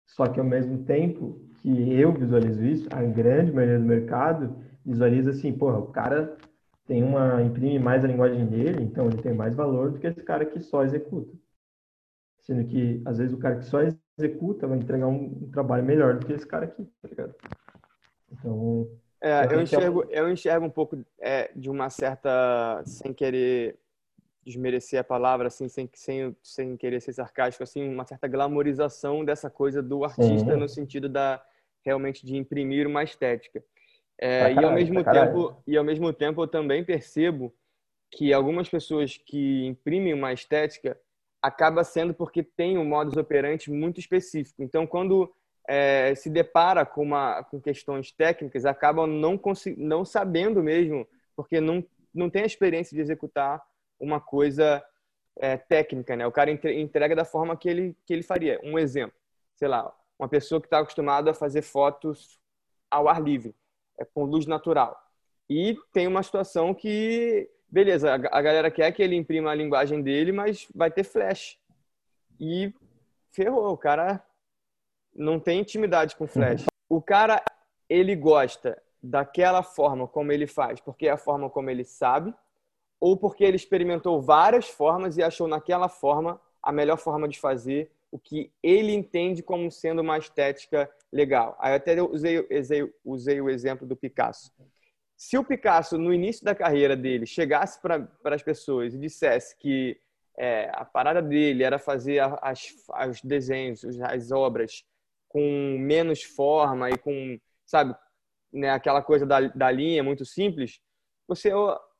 [0.04, 5.30] Só que ao mesmo tempo que eu visualizo isso, a grande maioria do mercado visualiza
[5.30, 6.36] assim, porra, o cara
[6.84, 10.24] tem uma imprime mais a linguagem dele, então ele tem mais valor do que esse
[10.24, 11.32] cara que só executa.
[12.46, 13.80] Sendo que às vezes o cara que só
[14.16, 17.34] executa vai entregar um, um trabalho melhor do que esse cara aqui, tá ligado?
[18.30, 18.88] Então,
[19.20, 23.76] é, eu, enxergo, eu enxergo um pouco é, de uma certa, sem querer
[24.44, 29.50] desmerecer a palavra, assim, sem, sem, sem querer ser sarcástico, assim, uma certa glamorização dessa
[29.50, 30.60] coisa do artista uhum.
[30.60, 31.44] no sentido da
[31.84, 33.62] realmente de imprimir uma estética.
[34.18, 37.52] É, e ao mesmo tempo, e ao mesmo tempo eu também percebo
[38.10, 40.96] que algumas pessoas que imprimem uma estética
[41.46, 44.62] acaba sendo porque tem um modus operandi muito específico.
[44.62, 45.32] Então, quando
[45.68, 49.40] é, se depara com, uma, com questões técnicas, acabam não,
[49.76, 51.06] não sabendo mesmo,
[51.36, 53.62] porque não, não tem a experiência de executar
[53.98, 54.84] uma coisa
[55.38, 56.26] é, técnica, né?
[56.26, 58.58] O cara entrega da forma que ele, que ele faria.
[58.64, 59.16] Um exemplo,
[59.54, 62.40] sei lá, uma pessoa que está acostumada a fazer fotos
[62.90, 63.54] ao ar livre,
[64.00, 65.00] é, com luz natural.
[65.48, 70.32] E tem uma situação que, beleza, a, galera quer que ele imprima a linguagem dele,
[70.32, 71.58] mas vai ter flash.
[72.38, 72.72] E
[73.30, 74.22] ferrou, o cara
[75.16, 76.66] não tem intimidade com Flash.
[76.88, 77.42] O cara,
[77.88, 82.34] ele gosta daquela forma como ele faz, porque é a forma como ele sabe,
[83.00, 87.90] ou porque ele experimentou várias formas e achou naquela forma a melhor forma de fazer
[88.10, 91.56] o que ele entende como sendo uma estética legal.
[91.60, 94.52] Aí eu até usei, usei, usei o exemplo do Picasso.
[95.16, 99.98] Se o Picasso, no início da carreira dele, chegasse para as pessoas e dissesse que
[100.36, 104.84] é, a parada dele era fazer as, as desenhos, as obras
[105.28, 107.96] com menos forma e com, sabe,
[108.52, 110.80] né, aquela coisa da, da linha muito simples,
[111.26, 111.50] você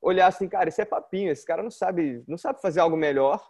[0.00, 3.42] olhar assim, cara, isso é papinho, esse cara não sabe, não sabe fazer algo melhor,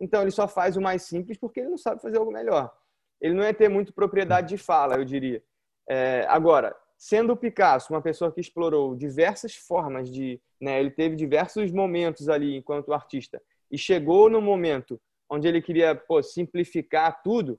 [0.00, 2.74] então ele só faz o mais simples porque ele não sabe fazer algo melhor.
[3.20, 5.42] Ele não ia ter muito propriedade de fala, eu diria.
[5.86, 11.16] É, agora, sendo o Picasso uma pessoa que explorou diversas formas de, né, ele teve
[11.16, 17.58] diversos momentos ali enquanto artista e chegou no momento onde ele queria pô, simplificar tudo,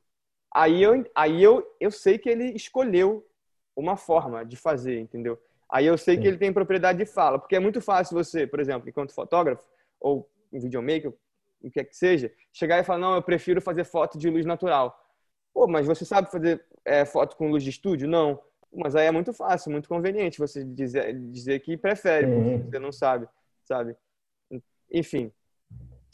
[0.54, 3.26] aí eu, aí eu, eu sei que ele escolheu
[3.76, 5.42] uma forma de fazer, entendeu?
[5.72, 6.22] Aí eu sei Sim.
[6.22, 9.64] que ele tem propriedade de fala, porque é muito fácil você, por exemplo, enquanto fotógrafo
[10.00, 11.12] ou um videomaker,
[11.64, 14.46] o que é que seja, chegar e falar, não, eu prefiro fazer foto de luz
[14.46, 14.96] natural.
[15.52, 18.08] Pô, mas você sabe fazer é, foto com luz de estúdio?
[18.08, 18.40] Não.
[18.74, 22.60] Mas aí é muito fácil, muito conveniente você dizer, dizer que prefere, Sim.
[22.60, 23.28] porque você não sabe,
[23.66, 23.96] sabe?
[24.90, 25.32] Enfim,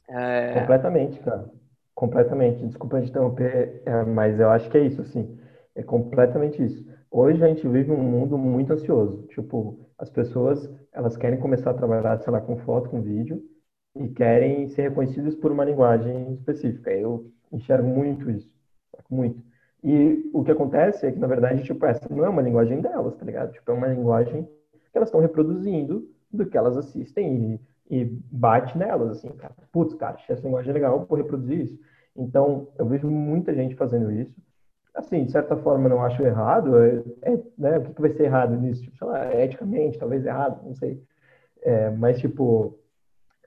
[0.07, 0.53] é...
[0.53, 1.49] Completamente, cara.
[1.93, 2.65] Completamente.
[2.65, 5.37] Desculpa te interromper, é, mas eu acho que é isso, assim.
[5.75, 6.85] É completamente isso.
[7.11, 9.23] Hoje a gente vive um mundo muito ansioso.
[9.27, 13.43] Tipo, as pessoas, elas querem começar a trabalhar, sei lá, com foto, com vídeo,
[13.95, 16.91] e querem ser reconhecidas por uma linguagem específica.
[16.91, 18.49] Eu enxergo muito isso.
[19.09, 19.41] Muito.
[19.83, 23.15] E o que acontece é que, na verdade, tipo, essa não é uma linguagem delas,
[23.15, 23.53] tá ligado?
[23.53, 27.53] Tipo, é uma linguagem que elas estão reproduzindo do que elas assistem.
[27.53, 27.59] E
[27.89, 29.55] e bate nelas, assim, cara.
[29.71, 31.79] Putz, cara, essa linguagem legal, vou reproduzir isso.
[32.15, 34.35] Então, eu vejo muita gente fazendo isso.
[34.93, 36.77] Assim, de certa forma, não acho errado.
[36.77, 38.81] É, é, né, o que, que vai ser errado nisso?
[38.81, 41.01] Tipo, sei lá, eticamente, talvez errado, não sei.
[41.61, 42.77] É, mas, tipo,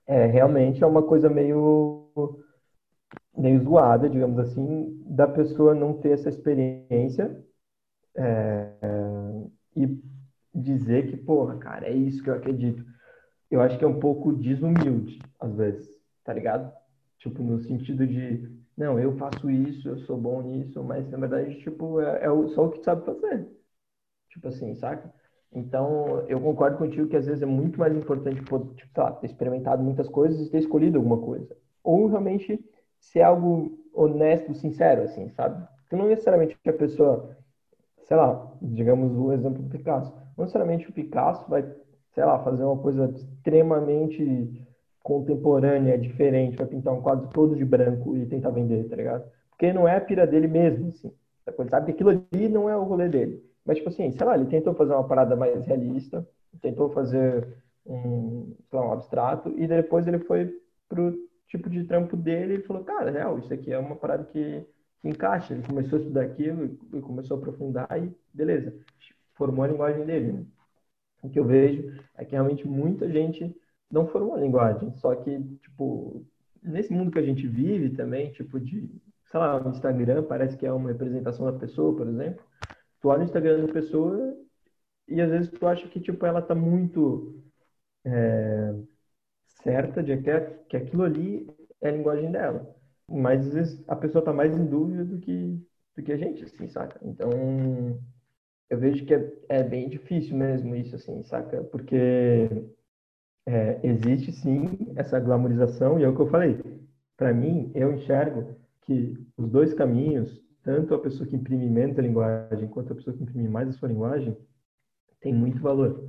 [0.06, 2.08] é, realmente é uma coisa meio,
[3.40, 7.42] meio zoada, digamos assim, da pessoa não ter essa experiência
[8.16, 8.72] é,
[9.76, 9.98] e
[10.54, 12.84] dizer que, porra, cara, é isso que eu acredito
[13.50, 15.88] eu acho que é um pouco desumilde, às vezes,
[16.24, 16.72] tá ligado?
[17.18, 21.58] Tipo, no sentido de, não, eu faço isso, eu sou bom nisso, mas na verdade,
[21.60, 23.48] tipo, é, é só o que tu sabe fazer.
[24.30, 25.12] Tipo assim, saca?
[25.52, 29.82] Então, eu concordo contigo que às vezes é muito mais importante, tipo, tá, ter experimentado
[29.82, 31.56] muitas coisas e ter escolhido alguma coisa.
[31.82, 32.64] Ou realmente
[33.00, 35.66] ser algo honesto, sincero, assim, sabe?
[35.82, 37.36] Porque não necessariamente a pessoa,
[38.02, 41.64] sei lá, digamos o exemplo do Picasso, não necessariamente o Picasso vai
[42.12, 44.66] sei lá, fazer uma coisa extremamente
[45.02, 49.24] contemporânea, diferente, vai pintar um quadro todo de branco e tentar vender, tá ligado?
[49.50, 51.12] Porque não é a pira dele mesmo, assim.
[51.46, 53.42] Ele sabe que aquilo ali não é o rolê dele.
[53.64, 56.26] Mas, tipo assim, sei lá, ele tentou fazer uma parada mais realista,
[56.60, 57.46] tentou fazer
[57.86, 60.52] um, lá, um abstrato, e depois ele foi
[60.88, 61.14] pro
[61.50, 64.64] tipo de trampo dele e falou, cara, real, isso aqui é uma parada que,
[65.04, 65.54] encaixa.
[65.54, 68.74] Ele começou a estudar aquilo e começou a aprofundar e beleza,
[69.34, 70.46] formou a linguagem dele, né?
[71.22, 73.54] o que eu vejo é que realmente muita gente
[73.90, 76.24] não formou a linguagem, só que, tipo,
[76.62, 78.88] nesse mundo que a gente vive também, tipo, de,
[79.26, 82.44] sei lá, o Instagram parece que é uma representação da pessoa, por exemplo,
[83.00, 84.36] tu olha o Instagram da pessoa
[85.08, 87.42] e às vezes tu acha que, tipo, ela tá muito
[88.04, 88.74] é,
[89.62, 91.46] certa de que, que aquilo ali
[91.80, 92.74] é a linguagem dela,
[93.08, 95.58] mas às vezes a pessoa tá mais em dúvida do que,
[95.96, 96.98] do que a gente, assim, saca?
[97.02, 97.30] Então,
[98.68, 101.62] eu vejo que é, é, bem difícil mesmo isso, assim, saca?
[101.64, 102.48] Porque
[103.46, 106.60] é, existe sim essa glamorização, e é o que eu falei.
[107.16, 112.02] Para mim, eu enxergo que os dois caminhos, tanto a pessoa que imprime menos a
[112.02, 114.36] linguagem, quanto a pessoa que imprime mais a sua linguagem,
[115.20, 116.08] tem muito valor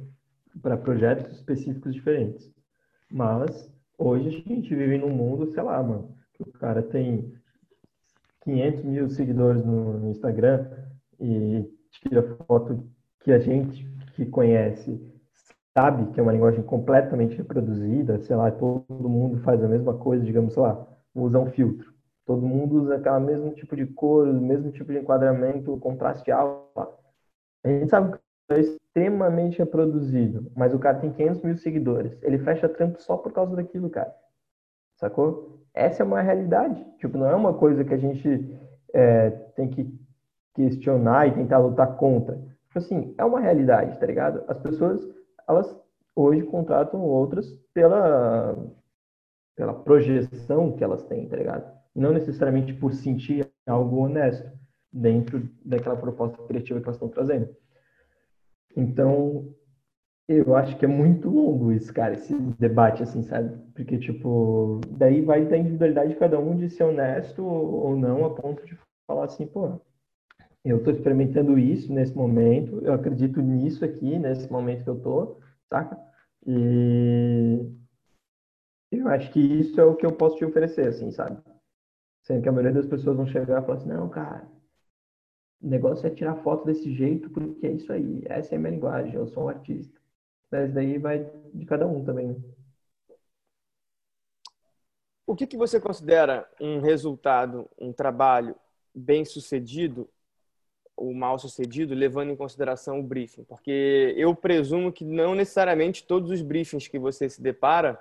[0.62, 2.52] para projetos específicos diferentes.
[3.12, 7.34] Mas, hoje a gente vive num mundo, sei lá, mano, que o cara tem
[8.44, 10.66] 500 mil seguidores no, Instagram
[11.20, 12.88] e tira foto
[13.20, 15.00] que a gente que conhece
[15.78, 20.24] sabe que é uma linguagem completamente reproduzida, sei lá, todo mundo faz a mesma coisa,
[20.24, 21.94] digamos, sei lá, usa um filtro.
[22.26, 27.00] Todo mundo usa aquele mesmo tipo de cor, o mesmo tipo de enquadramento, contraste alto.
[27.64, 28.18] A gente sabe
[28.54, 32.18] é extremamente reproduzido, mas o cara tem 500 mil seguidores.
[32.22, 34.14] Ele fecha trampo só por causa daquilo, cara.
[34.98, 35.60] Sacou?
[35.74, 36.86] Essa é uma realidade.
[37.00, 38.60] Tipo, não é uma coisa que a gente
[38.94, 39.92] é, tem que
[40.54, 42.36] questionar e tentar lutar contra.
[42.36, 44.44] Tipo assim, é uma realidade, tá ligado?
[44.48, 45.02] As pessoas,
[45.48, 45.76] elas
[46.16, 48.58] hoje contratam outras pela,
[49.56, 51.72] pela projeção que elas têm, tá ligado?
[51.96, 54.50] Não necessariamente por sentir algo honesto
[54.92, 57.50] dentro daquela proposta criativa que elas estão trazendo.
[58.76, 59.54] Então,
[60.28, 63.58] Eu acho que é muito longo isso, cara, esse debate, assim, sabe?
[63.76, 68.30] Porque, tipo, daí vai da individualidade de cada um de ser honesto ou não, a
[68.34, 69.82] ponto de falar assim, pô,
[70.66, 75.38] eu estou experimentando isso nesse momento, eu acredito nisso aqui, nesse momento que eu tô,
[75.70, 75.98] saca?
[76.46, 77.60] E
[78.92, 81.42] eu acho que isso é o que eu posso te oferecer, assim, sabe?
[82.24, 84.48] Sendo que a maioria das pessoas vão chegar e falar assim, não, cara,
[85.62, 88.72] o negócio é tirar foto desse jeito porque é isso aí, essa é a minha
[88.72, 90.00] linguagem, eu sou um artista.
[90.52, 92.36] Mas daí vai de cada um também, né?
[95.26, 98.54] O que, que você considera um resultado, um trabalho
[98.94, 100.10] bem sucedido
[100.94, 103.46] ou mal sucedido, levando em consideração o briefing?
[103.46, 107.98] Porque eu presumo que não necessariamente todos os briefings que você se depara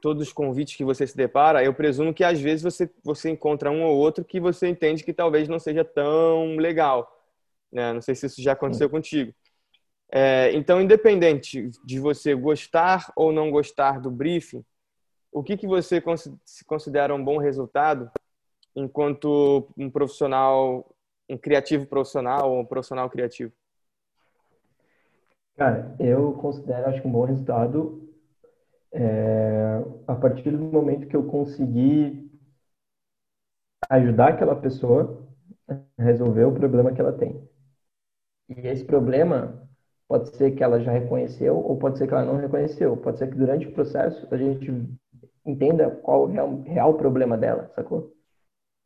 [0.00, 3.70] todos os convites que você se depara, eu presumo que às vezes você, você encontra
[3.70, 7.10] um ou outro que você entende que talvez não seja tão legal.
[7.72, 7.92] Né?
[7.92, 8.92] Não sei se isso já aconteceu Sim.
[8.92, 9.34] contigo.
[10.12, 14.64] É, então, independente de você gostar ou não gostar do briefing,
[15.32, 16.02] o que, que você
[16.66, 18.10] considera um bom resultado
[18.74, 20.92] enquanto um profissional,
[21.28, 23.52] um criativo profissional ou um profissional criativo?
[25.56, 28.09] Cara, eu considero, acho que um bom resultado
[28.92, 32.30] é, a partir do momento que eu conseguir
[33.88, 35.26] ajudar aquela pessoa
[35.68, 37.40] a resolver o problema que ela tem.
[38.48, 39.68] E esse problema
[40.08, 42.96] pode ser que ela já reconheceu ou pode ser que ela não reconheceu.
[42.96, 44.70] Pode ser que durante o processo a gente
[45.46, 48.12] entenda qual é o real problema dela, sacou?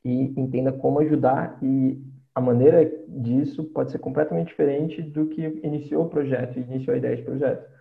[0.05, 2.03] E entenda como ajudar e
[2.35, 7.17] a maneira disso pode ser completamente diferente do que iniciou o projeto, iniciou a ideia
[7.17, 7.74] de projeto.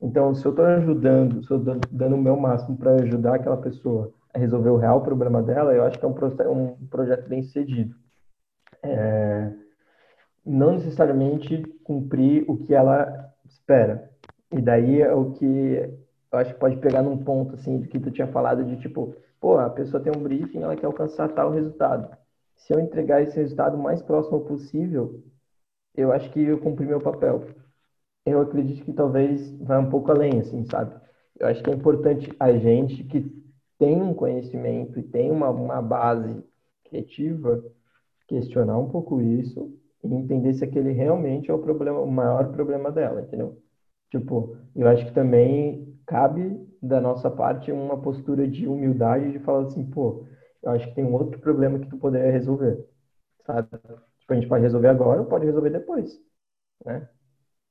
[0.00, 3.56] Então, se eu estou ajudando, se eu estou dando o meu máximo para ajudar aquela
[3.56, 7.42] pessoa a resolver o real problema dela, eu acho que é um, um projeto bem
[7.42, 7.96] sucedido.
[8.82, 9.52] É,
[10.46, 14.10] não necessariamente cumprir o que ela espera.
[14.52, 15.98] E daí é o que
[16.30, 19.14] eu acho que pode pegar num ponto assim de que tu tinha falado de tipo,
[19.40, 22.16] pô, a pessoa tem um briefing, ela quer alcançar tal resultado.
[22.56, 25.22] Se eu entregar esse resultado o mais próximo possível,
[25.96, 27.44] eu acho que eu cumpri meu papel
[28.30, 30.94] eu acredito que talvez vai um pouco além, assim, sabe?
[31.38, 33.20] Eu acho que é importante a gente que
[33.78, 36.42] tem um conhecimento e tem uma, uma base
[36.84, 37.62] criativa
[38.26, 39.72] questionar um pouco isso
[40.04, 43.60] e entender se aquele realmente é o problema, o maior problema dela, entendeu?
[44.10, 49.66] Tipo, eu acho que também cabe da nossa parte uma postura de humildade de falar
[49.66, 50.24] assim, pô,
[50.62, 52.86] eu acho que tem um outro problema que tu poderia resolver,
[53.46, 53.68] sabe?
[54.20, 56.18] Tipo, a gente pode resolver agora ou pode resolver depois,
[56.84, 57.08] né?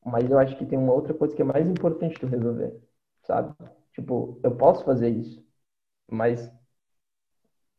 [0.08, 2.74] Mas eu acho que tem uma outra coisa que é mais importante tu resolver,
[3.24, 3.54] sabe?
[3.94, 5.46] Tipo, eu posso fazer isso,
[6.12, 6.52] mas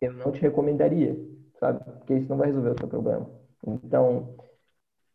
[0.01, 1.17] eu não te recomendaria,
[1.59, 1.85] sabe?
[1.85, 3.31] Porque isso não vai resolver o teu problema.
[3.67, 4.37] Então,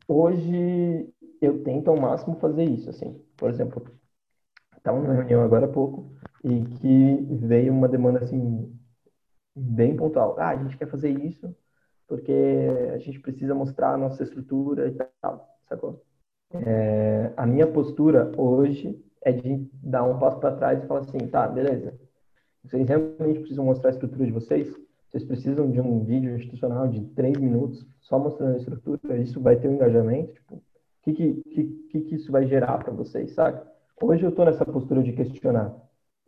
[0.07, 1.09] hoje
[1.41, 3.14] eu tento ao máximo fazer isso, assim.
[3.38, 3.86] Por exemplo,
[4.78, 8.74] estava numa reunião agora há pouco e que veio uma demanda assim
[9.55, 10.36] bem pontual.
[10.39, 11.55] Ah, a gente quer fazer isso
[12.07, 12.34] porque
[12.93, 16.03] a gente precisa mostrar a nossa estrutura e tal, sacou?
[16.53, 21.17] É, a minha postura hoje é de dar um passo para trás e falar assim,
[21.27, 21.97] tá, beleza.
[22.63, 24.73] Vocês realmente precisam mostrar a estrutura de vocês?
[25.09, 29.17] Vocês precisam de um vídeo institucional de três minutos só mostrando a estrutura?
[29.17, 30.33] Isso vai ter um engajamento?
[30.33, 30.61] Tipo, o
[31.03, 33.61] que, que, que, que isso vai gerar para vocês, sabe?
[34.01, 35.75] Hoje eu estou nessa postura de questionar,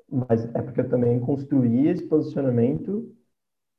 [0.09, 3.11] mas é porque eu também construí esse posicionamento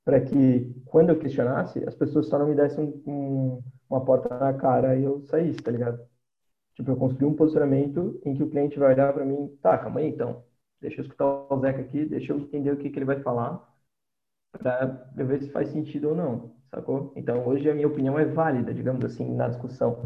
[0.04, 4.54] para que, quando eu questionasse, as pessoas só não me dessem um, uma porta na
[4.54, 6.00] cara e eu saísse, tá ligado?
[6.76, 10.00] Tipo, eu construí um posicionamento em que o cliente vai olhar para mim, tá, calma
[10.00, 10.44] aí então,
[10.80, 13.66] deixa eu escutar o Zeca aqui, deixa eu entender o que, que ele vai falar,
[14.52, 17.12] para eu ver se faz sentido ou não, sacou?
[17.16, 20.02] Então, hoje a minha opinião é válida, digamos assim, na discussão,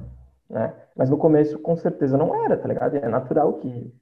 [0.48, 0.74] né?
[0.96, 2.96] Mas no começo, com certeza, não era, tá ligado?
[2.96, 3.92] É natural que,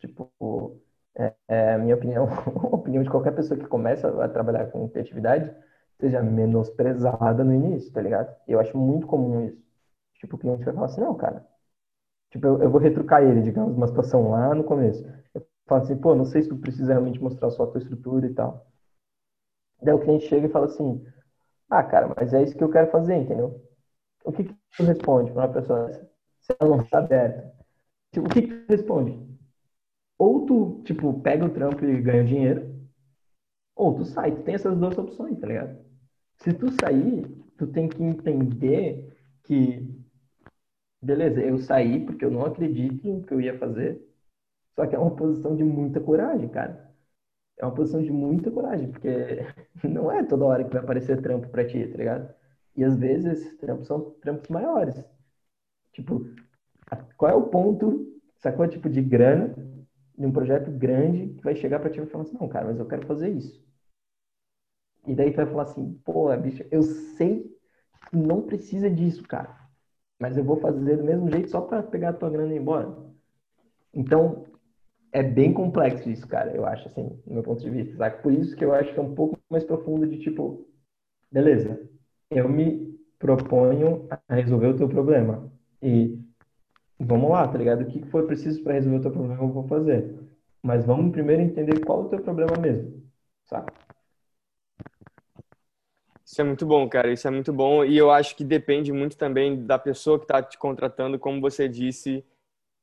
[0.00, 0.80] tipo,
[1.16, 2.26] é, é minha opinião,
[2.72, 5.54] a opinião de qualquer pessoa que começa a trabalhar com criatividade,
[6.00, 8.34] seja menosprezada no início, tá ligado?
[8.48, 9.62] Eu acho muito comum isso.
[10.20, 11.46] Tipo, o cliente vai falar assim, não, cara,
[12.30, 15.04] Tipo, eu, eu vou retrucar ele, digamos, uma situação lá no começo.
[15.34, 18.26] Eu falo assim, pô, não sei se tu precisa realmente mostrar só a tua estrutura
[18.26, 18.66] e tal.
[19.82, 21.04] Daí o cliente chega e fala assim,
[21.70, 23.62] ah, cara, mas é isso que eu quero fazer, entendeu?
[24.24, 26.10] O que, que tu responde para uma pessoa dessa?
[26.40, 27.52] Se ela não está aberta.
[28.12, 29.18] Tipo, o que, que tu responde?
[30.18, 32.88] Ou tu, tipo, pega o trampo e ganha dinheiro,
[33.74, 34.32] ou tu sai.
[34.34, 35.78] Tu tem essas duas opções, tá ligado?
[36.38, 37.26] Se tu sair,
[37.58, 39.99] tu tem que entender que
[41.02, 44.00] beleza, eu saí porque eu não acredito no que eu ia fazer.
[44.76, 46.90] Só que é uma posição de muita coragem, cara.
[47.58, 49.08] É uma posição de muita coragem, porque
[49.88, 52.34] não é toda hora que vai aparecer trampo pra ti, tá ligado?
[52.76, 54.96] E às vezes esses trampos são trampos maiores.
[55.92, 56.24] Tipo,
[57.16, 58.06] qual é o ponto
[58.38, 58.68] sacou?
[58.68, 59.54] Tipo, de grana,
[60.18, 62.78] de um projeto grande, que vai chegar para ti e falar assim, não, cara, mas
[62.80, 63.62] eu quero fazer isso.
[65.06, 67.42] E daí tu vai falar assim, pô, bicho, eu sei
[68.10, 69.59] que não precisa disso, cara.
[70.20, 72.60] Mas eu vou fazer do mesmo jeito só para pegar a tua grana e ir
[72.60, 72.96] embora.
[73.92, 74.44] Então,
[75.12, 78.22] é bem complexo isso, cara, eu acho, assim, do meu ponto de vista, sabe?
[78.22, 80.66] Por isso que eu acho que é um pouco mais profundo de tipo,
[81.32, 81.80] beleza,
[82.30, 85.50] eu me proponho a resolver o teu problema.
[85.82, 86.18] E
[86.98, 87.82] vamos lá, tá ligado?
[87.82, 90.18] O que for preciso para resolver o teu problema, eu vou fazer.
[90.62, 93.02] Mas vamos primeiro entender qual é o teu problema mesmo,
[93.46, 93.72] sabe?
[96.30, 97.12] Isso é muito bom, cara.
[97.12, 97.84] Isso é muito bom.
[97.84, 101.68] E eu acho que depende muito também da pessoa que está te contratando, como você
[101.68, 102.24] disse,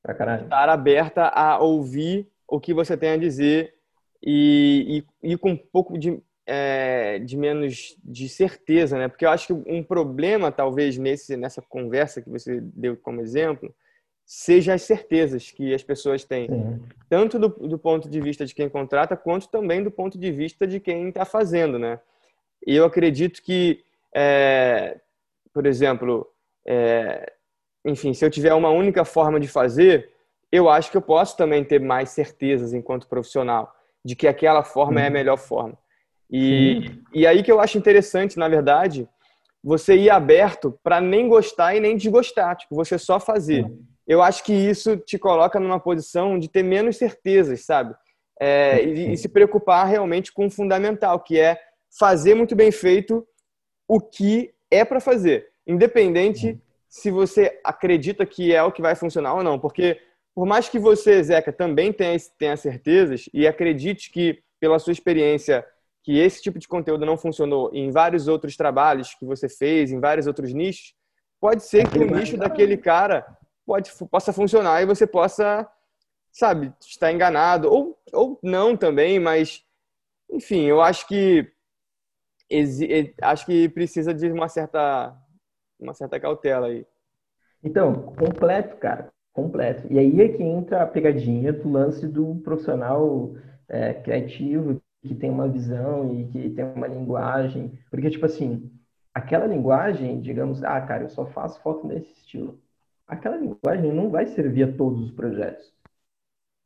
[0.06, 3.74] estar aberta a ouvir o que você tem a dizer
[4.22, 9.08] e, e, e com um pouco de, é, de menos de certeza, né?
[9.08, 13.74] Porque eu acho que um problema, talvez, nesse, nessa conversa que você deu como exemplo,
[14.26, 16.82] seja as certezas que as pessoas têm, Sim.
[17.10, 20.68] tanto do, do ponto de vista de quem contrata, quanto também do ponto de vista
[20.68, 21.98] de quem está fazendo, né?
[22.68, 23.82] E eu acredito que,
[24.14, 25.00] é,
[25.54, 26.28] por exemplo,
[26.68, 27.32] é,
[27.86, 30.12] enfim, se eu tiver uma única forma de fazer,
[30.52, 35.02] eu acho que eu posso também ter mais certezas enquanto profissional de que aquela forma
[35.02, 35.78] é a melhor forma.
[36.30, 39.08] E, e aí que eu acho interessante, na verdade,
[39.64, 43.66] você ir aberto para nem gostar e nem desgostar, tipo, você só fazer.
[44.06, 47.96] Eu acho que isso te coloca numa posição de ter menos certezas, sabe?
[48.40, 51.58] É, e, e se preocupar realmente com o fundamental, que é
[51.90, 53.28] fazer muito bem feito
[53.88, 56.60] o que é para fazer, independente uhum.
[56.90, 60.00] se você acredita que é o que vai funcionar ou não, porque
[60.36, 65.66] por mais que você, Zeca, também tenha, tenha certezas e acredite que pela sua experiência
[66.04, 70.00] que esse tipo de conteúdo não funcionou em vários outros trabalhos que você fez, em
[70.00, 70.94] vários outros nichos,
[71.40, 73.26] pode ser que o nicho daquele cara
[73.66, 75.68] pode, possa funcionar e você possa,
[76.32, 79.64] sabe, estar enganado ou, ou não também, mas
[80.32, 81.52] enfim, eu acho que
[83.22, 85.16] acho que precisa de uma certa,
[85.80, 86.86] uma certa cautela aí.
[87.64, 89.92] Então, completo, cara, completo.
[89.92, 93.36] E aí é que entra a pegadinha do lance do profissional
[93.68, 97.78] é, criativo que tem uma visão e que tem uma linguagem.
[97.90, 98.72] Porque, tipo assim,
[99.14, 102.60] aquela linguagem, digamos, ah, cara, eu só faço foto nesse estilo.
[103.08, 105.74] Aquela linguagem não vai servir a todos os projetos.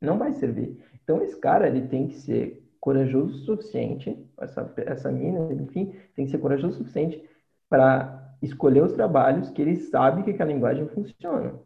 [0.01, 0.83] Não vai servir.
[1.03, 6.25] Então, esse cara, ele tem que ser corajoso o suficiente, essa, essa mina, enfim, tem
[6.25, 7.23] que ser corajoso o suficiente
[7.69, 11.59] para escolher os trabalhos que ele sabe que aquela linguagem funciona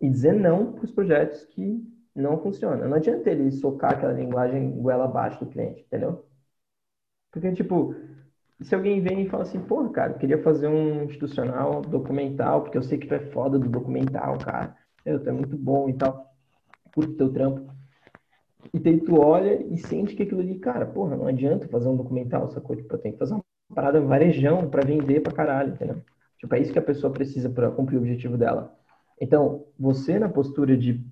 [0.00, 1.82] e dizer não para os projetos que
[2.14, 2.88] não funcionam.
[2.88, 6.24] Não adianta ele socar aquela linguagem goela abaixo do cliente, entendeu?
[7.32, 7.94] Porque, tipo,
[8.62, 12.82] se alguém vem e fala assim, pô, cara, queria fazer um institucional documental, porque eu
[12.82, 14.76] sei que tu é foda do documental, cara.
[15.04, 16.32] Eu, tu é muito bom e tal.
[16.94, 17.72] Curto teu trampo.
[18.72, 21.96] E daí tu olha e sente que aquilo ali, cara, porra, não adianta fazer um
[21.96, 22.74] documental, sacou?
[22.76, 23.44] Tipo, eu tenho que fazer uma
[23.74, 25.96] parada varejão para vender pra caralho, entendeu?
[26.38, 28.76] Tipo, é isso que a pessoa precisa para cumprir o objetivo dela.
[29.20, 31.04] Então, você na postura de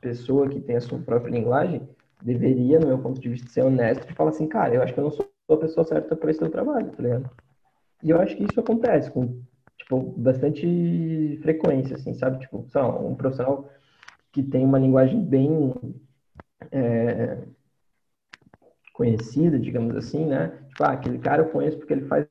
[0.00, 1.88] pessoa que tem a sua própria linguagem,
[2.22, 5.00] deveria, no meu ponto de vista, ser honesto e falar assim, cara, eu acho que
[5.00, 7.30] eu não sou a pessoa certa para esse teu trabalho, tá ligado?
[8.02, 9.40] E eu acho que isso acontece com,
[9.78, 12.40] tipo, bastante frequência, assim, sabe?
[12.40, 13.68] Tipo, sei lá, um profissional
[14.32, 15.72] que tem uma linguagem bem
[16.72, 17.38] é,
[18.92, 20.48] conhecida, digamos assim, né?
[20.68, 22.26] Tipo, ah, aquele cara eu conheço porque ele faz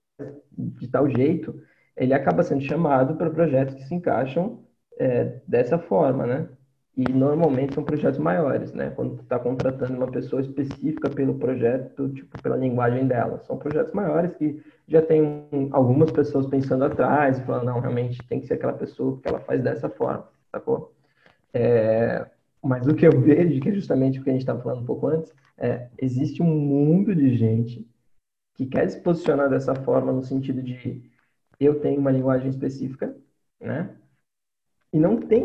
[0.57, 1.61] de tal jeito,
[1.95, 4.63] ele acaba sendo chamado para projetos que se encaixam
[4.97, 6.49] é, dessa forma, né?
[6.97, 8.89] E normalmente são projetos maiores, né?
[8.91, 13.39] Quando tu está contratando uma pessoa específica pelo projeto, tipo, pela linguagem dela.
[13.45, 18.47] São projetos maiores que já tem algumas pessoas pensando atrás, falando, não, realmente tem que
[18.47, 20.93] ser aquela pessoa que ela faz dessa forma, sacou?
[21.53, 22.26] É,
[22.66, 24.86] mas o que eu vejo, que é justamente o que a gente estava falando um
[24.86, 27.88] pouco antes, é existe um mundo de gente
[28.55, 31.09] que quer se posicionar dessa forma no sentido de
[31.59, 33.16] eu tenho uma linguagem específica,
[33.59, 33.95] né?
[34.91, 35.43] E não tem,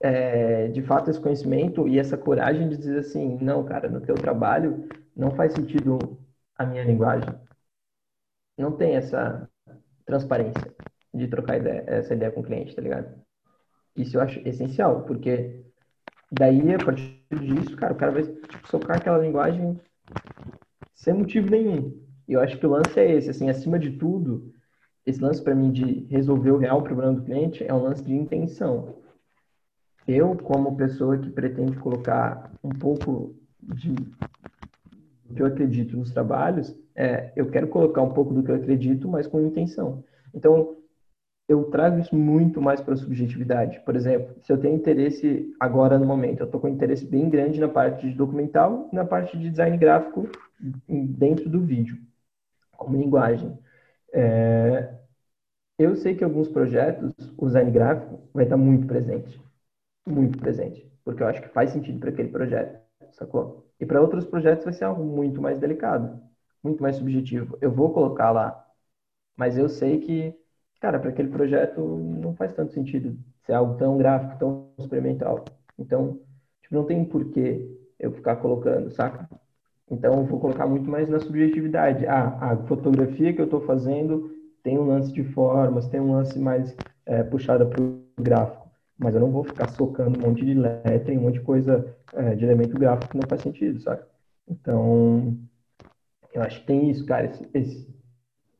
[0.00, 4.14] é, de fato, esse conhecimento e essa coragem de dizer assim, não, cara, no teu
[4.14, 5.98] trabalho não faz sentido
[6.56, 7.28] a minha linguagem.
[8.58, 9.48] Não tem essa
[10.04, 10.74] transparência
[11.14, 13.20] de trocar ideia, essa ideia com o cliente, tá ligado?
[13.96, 15.69] Isso eu acho essencial, porque
[16.30, 19.80] Daí, a partir disso, cara, o cara vai tipo, socar aquela linguagem
[20.94, 21.98] sem motivo nenhum.
[22.28, 24.52] E eu acho que o lance é esse, assim, acima de tudo,
[25.04, 28.14] esse lance para mim de resolver o real problema do cliente é um lance de
[28.14, 28.96] intenção.
[30.06, 33.94] Eu, como pessoa que pretende colocar um pouco de
[35.30, 38.56] do que eu acredito nos trabalhos, é, eu quero colocar um pouco do que eu
[38.56, 40.04] acredito, mas com intenção.
[40.34, 40.76] Então,
[41.50, 43.80] eu trago isso muito mais para a subjetividade.
[43.80, 47.58] Por exemplo, se eu tenho interesse agora no momento, eu estou com interesse bem grande
[47.58, 50.28] na parte de documental, na parte de design gráfico
[50.88, 51.98] dentro do vídeo,
[52.76, 53.58] como linguagem.
[54.14, 54.94] É,
[55.78, 59.40] eu sei que alguns projetos, o design gráfico vai estar muito presente,
[60.06, 62.80] muito presente, porque eu acho que faz sentido para aquele projeto,
[63.12, 63.66] sacou?
[63.80, 66.20] E para outros projetos vai ser algo muito mais delicado,
[66.62, 67.58] muito mais subjetivo.
[67.60, 68.66] Eu vou colocar lá,
[69.36, 70.34] mas eu sei que
[70.80, 75.44] cara, para aquele projeto não faz tanto sentido ser algo tão gráfico, tão experimental.
[75.78, 76.20] Então,
[76.62, 79.28] tipo, não tem porquê eu ficar colocando, saca?
[79.90, 82.06] Então, eu vou colocar muito mais na subjetividade.
[82.06, 86.38] Ah, a fotografia que eu estou fazendo tem um lance de formas, tem um lance
[86.38, 86.74] mais
[87.04, 88.70] é, puxada para o gráfico.
[88.98, 91.94] Mas eu não vou ficar socando um monte de letra e um monte de coisa
[92.14, 94.06] é, de elemento gráfico que não faz sentido, saca?
[94.48, 95.36] Então,
[96.34, 97.26] eu acho que tem isso, cara.
[97.26, 97.88] Esse, esse,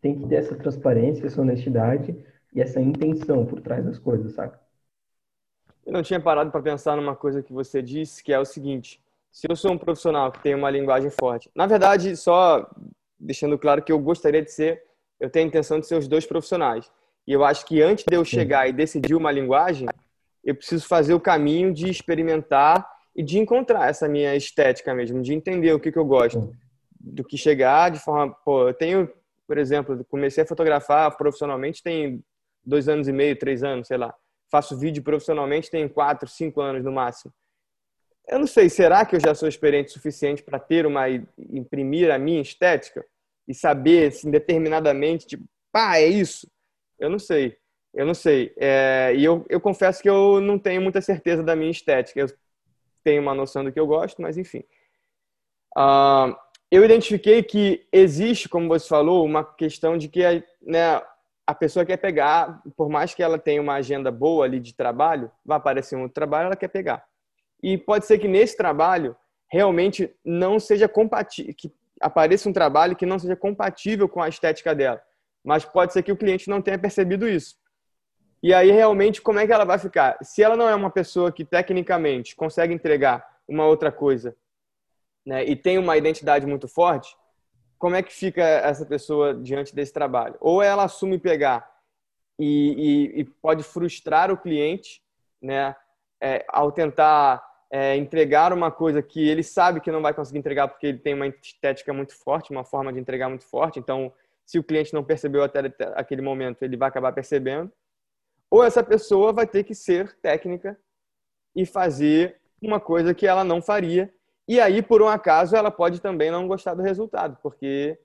[0.01, 2.17] tem que ter essa transparência, essa honestidade
[2.55, 4.59] e essa intenção por trás das coisas, saca?
[5.87, 9.03] Eu não tinha parado para pensar numa coisa que você disse, que é o seguinte:
[9.31, 12.69] se eu sou um profissional que tem uma linguagem forte, na verdade, só
[13.19, 14.83] deixando claro que eu gostaria de ser,
[15.19, 16.91] eu tenho a intenção de ser os dois profissionais.
[17.27, 19.89] E eu acho que antes de eu chegar e decidir uma linguagem,
[20.43, 25.35] eu preciso fazer o caminho de experimentar e de encontrar essa minha estética mesmo, de
[25.35, 26.55] entender o que, que eu gosto.
[26.99, 28.35] Do que chegar de forma.
[28.45, 29.11] Pô, eu tenho
[29.51, 32.23] por exemplo, comecei a fotografar profissionalmente tem
[32.65, 34.15] dois anos e meio, três anos, sei lá.
[34.49, 37.35] Faço vídeo profissionalmente tem quatro, cinco anos no máximo.
[38.29, 42.13] Eu não sei, será que eu já sou experiente o suficiente para ter uma imprimir
[42.13, 43.05] a minha estética
[43.49, 46.49] e saber assim, determinadamente, tipo, pá, é isso?
[46.97, 47.57] Eu não sei,
[47.93, 48.55] eu não sei.
[48.57, 52.21] É, e eu, eu confesso que eu não tenho muita certeza da minha estética.
[52.21, 52.29] Eu
[53.03, 54.63] tenho uma noção do que eu gosto, mas enfim.
[55.77, 56.37] Uh,
[56.71, 60.23] eu identifiquei que existe, como você falou, uma questão de que
[60.63, 61.03] né,
[61.45, 65.31] a pessoa quer pegar, por mais que ela tenha uma agenda boa ali de trabalho,
[65.45, 67.05] vai aparecer um outro trabalho, ela quer pegar.
[67.61, 69.17] E pode ser que nesse trabalho
[69.51, 74.73] realmente não seja compatível, que apareça um trabalho que não seja compatível com a estética
[74.73, 75.03] dela.
[75.43, 77.57] Mas pode ser que o cliente não tenha percebido isso.
[78.43, 80.17] E aí, realmente, como é que ela vai ficar?
[80.23, 84.37] Se ela não é uma pessoa que, tecnicamente, consegue entregar uma outra coisa
[85.25, 87.17] né, e tem uma identidade muito forte,
[87.79, 90.37] como é que fica essa pessoa diante desse trabalho?
[90.41, 91.71] Ou ela assume pegar
[92.39, 95.03] e, e, e pode frustrar o cliente,
[95.41, 95.75] né,
[96.21, 100.69] é, ao tentar é, entregar uma coisa que ele sabe que não vai conseguir entregar
[100.69, 103.79] porque ele tem uma estética muito forte, uma forma de entregar muito forte.
[103.79, 104.13] Então,
[104.45, 105.61] se o cliente não percebeu até
[105.95, 107.73] aquele momento, ele vai acabar percebendo.
[108.51, 110.77] Ou essa pessoa vai ter que ser técnica
[111.55, 114.13] e fazer uma coisa que ela não faria
[114.49, 117.99] e aí, por um acaso, ela pode também não gostar do resultado, porque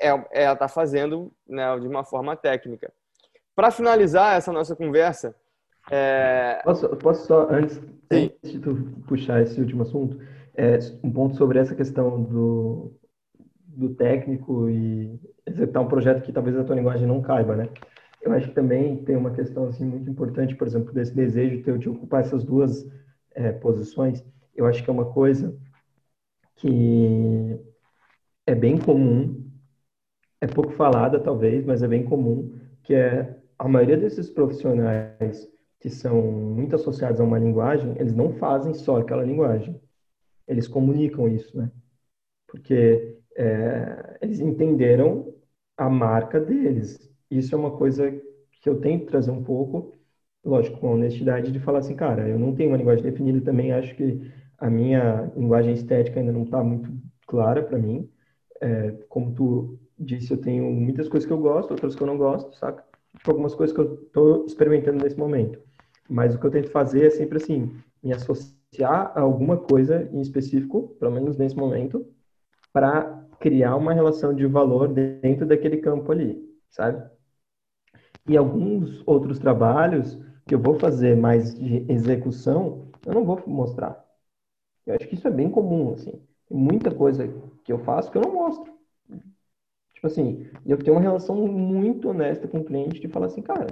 [0.00, 2.92] é, ela está fazendo né, de uma forma técnica.
[3.54, 5.34] Para finalizar essa nossa conversa.
[5.90, 6.60] É...
[6.64, 8.74] Posso, posso só, antes, antes, de tu
[9.06, 10.20] puxar esse último assunto,
[10.56, 12.92] é, um ponto sobre essa questão do,
[13.66, 17.68] do técnico e executar um projeto que talvez a tua linguagem não caiba, né?
[18.20, 21.78] Eu acho que também tem uma questão assim muito importante, por exemplo, desse desejo teu
[21.78, 22.86] de ocupar essas duas
[23.34, 24.24] é, posições
[24.58, 25.56] eu acho que é uma coisa
[26.56, 27.58] que
[28.46, 29.48] é bem comum,
[30.40, 35.48] é pouco falada talvez, mas é bem comum, que é a maioria desses profissionais
[35.80, 39.80] que são muito associados a uma linguagem, eles não fazem só aquela linguagem,
[40.46, 41.70] eles comunicam isso, né?
[42.48, 45.34] Porque é, eles entenderam
[45.76, 47.08] a marca deles.
[47.30, 48.10] Isso é uma coisa
[48.60, 49.96] que eu tento trazer um pouco,
[50.44, 53.94] lógico, com honestidade, de falar assim, cara, eu não tenho uma linguagem definida também, acho
[53.94, 56.92] que a minha linguagem estética ainda não está muito
[57.26, 58.08] clara para mim.
[58.60, 62.18] É, como tu disse, eu tenho muitas coisas que eu gosto, outras que eu não
[62.18, 62.84] gosto, saca?
[63.16, 65.60] Tipo, algumas coisas que eu estou experimentando nesse momento.
[66.08, 70.20] Mas o que eu tento fazer é sempre assim, me associar a alguma coisa em
[70.20, 72.06] específico, pelo menos nesse momento,
[72.72, 77.08] para criar uma relação de valor dentro daquele campo ali, sabe?
[78.28, 84.07] E alguns outros trabalhos que eu vou fazer mais de execução, eu não vou mostrar.
[84.88, 86.18] Eu acho que isso é bem comum, assim.
[86.50, 87.28] Muita coisa
[87.62, 88.72] que eu faço que eu não mostro.
[89.92, 93.66] Tipo assim, eu tenho uma relação muito honesta com o cliente de falar assim, cara,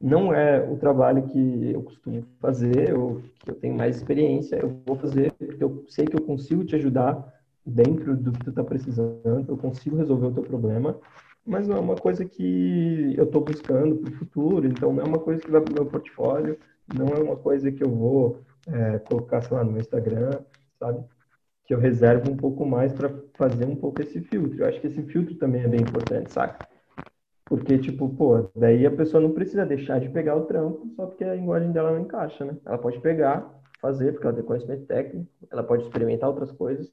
[0.00, 4.80] não é o trabalho que eu costumo fazer, ou que eu tenho mais experiência, eu
[4.86, 7.32] vou fazer porque eu sei que eu consigo te ajudar
[7.64, 10.96] dentro do que tu está precisando, eu consigo resolver o teu problema,
[11.44, 15.06] mas não é uma coisa que eu estou buscando para o futuro, então não é
[15.06, 16.58] uma coisa que vai para o meu portfólio,
[16.94, 20.38] não é uma coisa que eu vou é, colocar, sei lá, no meu Instagram,
[20.82, 21.04] sabe?
[21.64, 24.60] Que eu reservo um pouco mais para fazer um pouco esse filtro.
[24.60, 26.68] Eu acho que esse filtro também é bem importante, saca?
[27.44, 31.22] Porque, tipo, pô, daí a pessoa não precisa deixar de pegar o trampo só porque
[31.22, 32.56] a linguagem dela não encaixa, né?
[32.64, 33.48] Ela pode pegar,
[33.80, 36.90] fazer, porque ela tem conhecimento técnico, ela pode experimentar outras coisas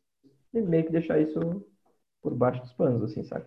[0.54, 1.66] e meio que deixar isso
[2.22, 3.46] por baixo dos panos, assim, sabe?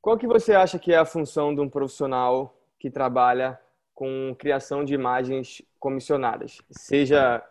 [0.00, 3.58] Qual que você acha que é a função de um profissional que trabalha
[3.94, 6.62] com criação de imagens comissionadas?
[6.70, 7.44] Seja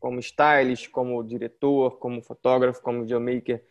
[0.00, 3.62] como stylist, como diretor, como fotógrafo, como videomaker.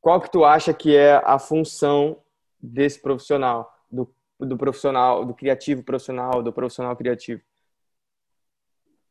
[0.00, 2.16] Qual que tu acha que é a função
[2.60, 7.42] desse profissional, do, do profissional, do criativo profissional, do profissional criativo?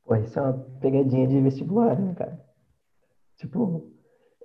[0.03, 2.43] Pô, isso é uma pegadinha de vestibular, né, cara?
[3.37, 3.89] Tipo,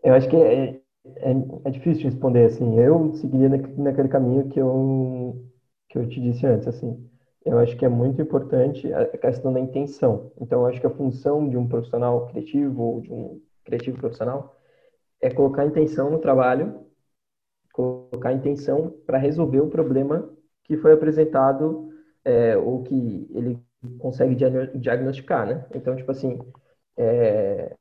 [0.02, 0.80] eu acho que é,
[1.16, 1.30] é,
[1.64, 2.78] é difícil de responder, assim.
[2.78, 5.44] Eu seguiria naquele caminho que eu,
[5.88, 7.10] que eu te disse antes, assim.
[7.48, 10.32] Eu acho que é muito importante a questão da intenção.
[10.40, 14.54] Então, eu acho que a função de um profissional criativo ou de um criativo profissional
[15.20, 16.86] é colocar intenção no trabalho
[17.78, 20.28] colocar intenção para resolver o problema
[20.64, 21.90] que foi apresentado
[22.24, 23.56] é, ou que ele
[24.00, 24.34] consegue
[24.74, 25.64] diagnosticar, né?
[25.72, 26.40] Então, tipo assim,
[26.96, 27.76] é,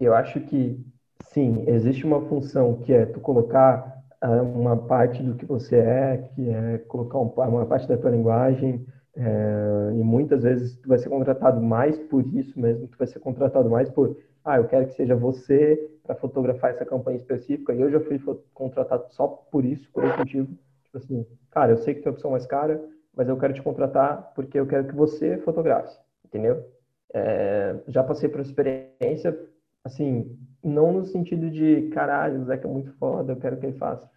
[0.00, 0.78] eu acho que
[1.24, 6.18] sim, existe uma função que é tu colocar uh, uma parte do que você é,
[6.32, 8.86] que é colocar uma parte da tua linguagem,
[9.16, 13.18] é, e muitas vezes tu vai ser contratado mais por isso mesmo, tu vai ser
[13.18, 17.80] contratado mais por ah, eu quero que seja você para fotografar essa campanha específica, e
[17.80, 18.18] eu já fui
[18.54, 20.48] contratado só por isso, por esse motivo.
[20.84, 22.82] Tipo assim, cara, eu sei que tem a opção mais cara,
[23.14, 26.64] mas eu quero te contratar porque eu quero que você fotografe, entendeu?
[27.12, 29.38] É, já passei por experiência,
[29.84, 33.78] assim, não no sentido de, caralho, o Zeca é muito foda, eu quero que ele
[33.78, 34.08] faça.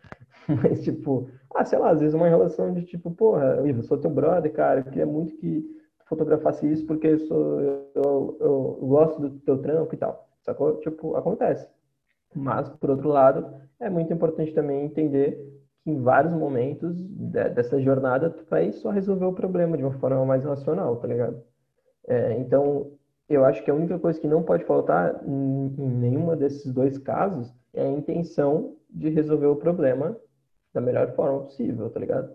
[0.62, 4.10] Mas, tipo, ah, sei lá, às vezes uma relação de tipo, porra, Ivo, sou teu
[4.10, 5.64] brother, cara, eu queria muito que
[6.06, 10.28] fotografasse isso porque eu, sou, eu, eu, eu, gosto do teu trampo e tal.
[10.42, 10.80] Sacou?
[10.80, 11.68] Tipo, acontece.
[12.36, 13.46] Mas, por outro lado,
[13.80, 15.38] é muito importante também entender
[15.84, 20.26] que em vários momentos dessa jornada tu vai só resolver o problema de uma forma
[20.26, 21.42] mais racional, tá ligado?
[22.08, 22.92] É, então,
[23.30, 27.54] eu acho que a única coisa que não pode faltar em nenhuma desses dois casos
[27.74, 30.18] é a intenção de resolver o problema
[30.74, 32.34] da melhor forma possível, tá ligado?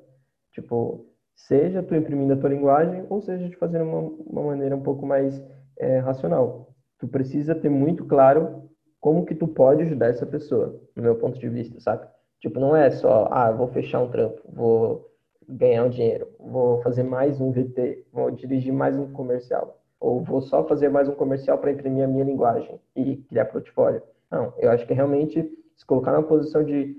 [0.52, 4.82] Tipo, seja tu imprimindo a tua linguagem ou seja de fazer uma, uma maneira um
[4.82, 5.42] pouco mais
[5.76, 6.74] é, racional.
[6.98, 8.68] Tu precisa ter muito claro
[9.00, 12.06] como que tu pode ajudar essa pessoa, no meu ponto de vista, sabe?
[12.40, 15.08] Tipo, não é só, ah, vou fechar um trampo, vou
[15.48, 20.40] ganhar um dinheiro, vou fazer mais um VT, vou dirigir mais um comercial, ou vou
[20.40, 24.02] só fazer mais um comercial para imprimir a minha linguagem e criar portfólio.
[24.30, 26.96] Não, eu acho que realmente se colocar na posição de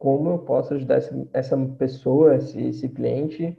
[0.00, 0.96] como eu posso ajudar
[1.34, 3.54] essa, pessoa, esse, esse cliente,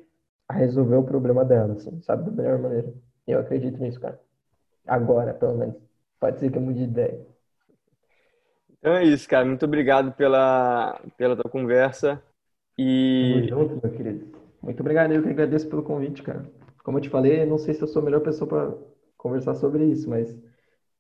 [0.50, 2.24] a resolver o problema dela, assim, sabe?
[2.24, 2.92] Da melhor maneira.
[3.28, 4.20] Eu acredito nisso, cara.
[4.88, 5.76] Agora, pelo menos.
[6.20, 7.28] Pode ser que eu mude de ideia.
[8.72, 9.46] Então é isso, cara.
[9.46, 12.20] Muito obrigado pela, pela tua conversa.
[12.76, 13.46] E...
[13.48, 14.36] Tamo junto, meu querido.
[14.64, 15.12] Muito obrigado.
[15.12, 16.44] Eu que agradeço pelo convite, cara.
[16.84, 18.74] Como eu te falei, não sei se eu sou a melhor pessoa para
[19.16, 20.36] conversar sobre isso, mas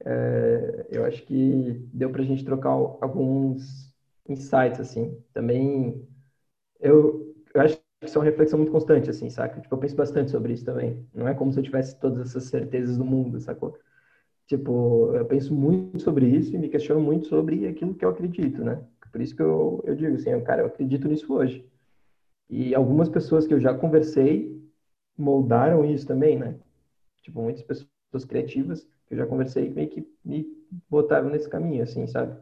[0.05, 3.90] é, eu acho que deu pra gente trocar alguns
[4.31, 5.17] insights, assim.
[5.33, 6.07] Também,
[6.79, 9.61] eu, eu acho isso é uma reflexão muito constante, assim, saca?
[9.61, 11.07] Tipo, eu penso bastante sobre isso também.
[11.13, 13.77] Não é como se eu tivesse todas essas certezas do mundo, sacou?
[14.47, 18.63] Tipo, eu penso muito sobre isso e me questiono muito sobre aquilo que eu acredito,
[18.63, 18.83] né?
[19.11, 21.65] Por isso que eu, eu digo assim, cara, eu acredito nisso hoje.
[22.49, 24.61] E algumas pessoas que eu já conversei
[25.17, 26.59] moldaram isso também, né?
[27.21, 30.47] Tipo, muitas pessoas criativas que eu já conversei meio que me
[30.89, 32.37] botaram nesse caminho, assim, sabe?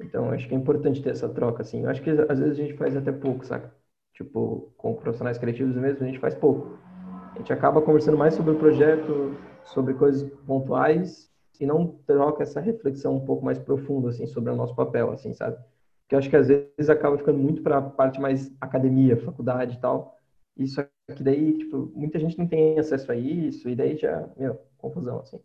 [0.00, 1.82] Então, acho que é importante ter essa troca, assim.
[1.82, 3.72] Eu acho que às vezes a gente faz até pouco, saca?
[4.12, 6.78] Tipo, com profissionais criativos mesmo, a gente faz pouco.
[7.34, 11.30] A gente acaba conversando mais sobre o projeto, sobre coisas pontuais
[11.60, 15.32] e não troca essa reflexão um pouco mais profunda, assim, sobre o nosso papel, assim,
[15.32, 15.56] sabe?
[16.08, 19.76] Que eu acho que às vezes acaba ficando muito para a parte mais academia, faculdade
[19.76, 20.18] e tal.
[20.56, 24.60] Isso aqui daí, tipo, muita gente não tem acesso a isso e daí já, meu,
[24.78, 25.40] confusão, assim.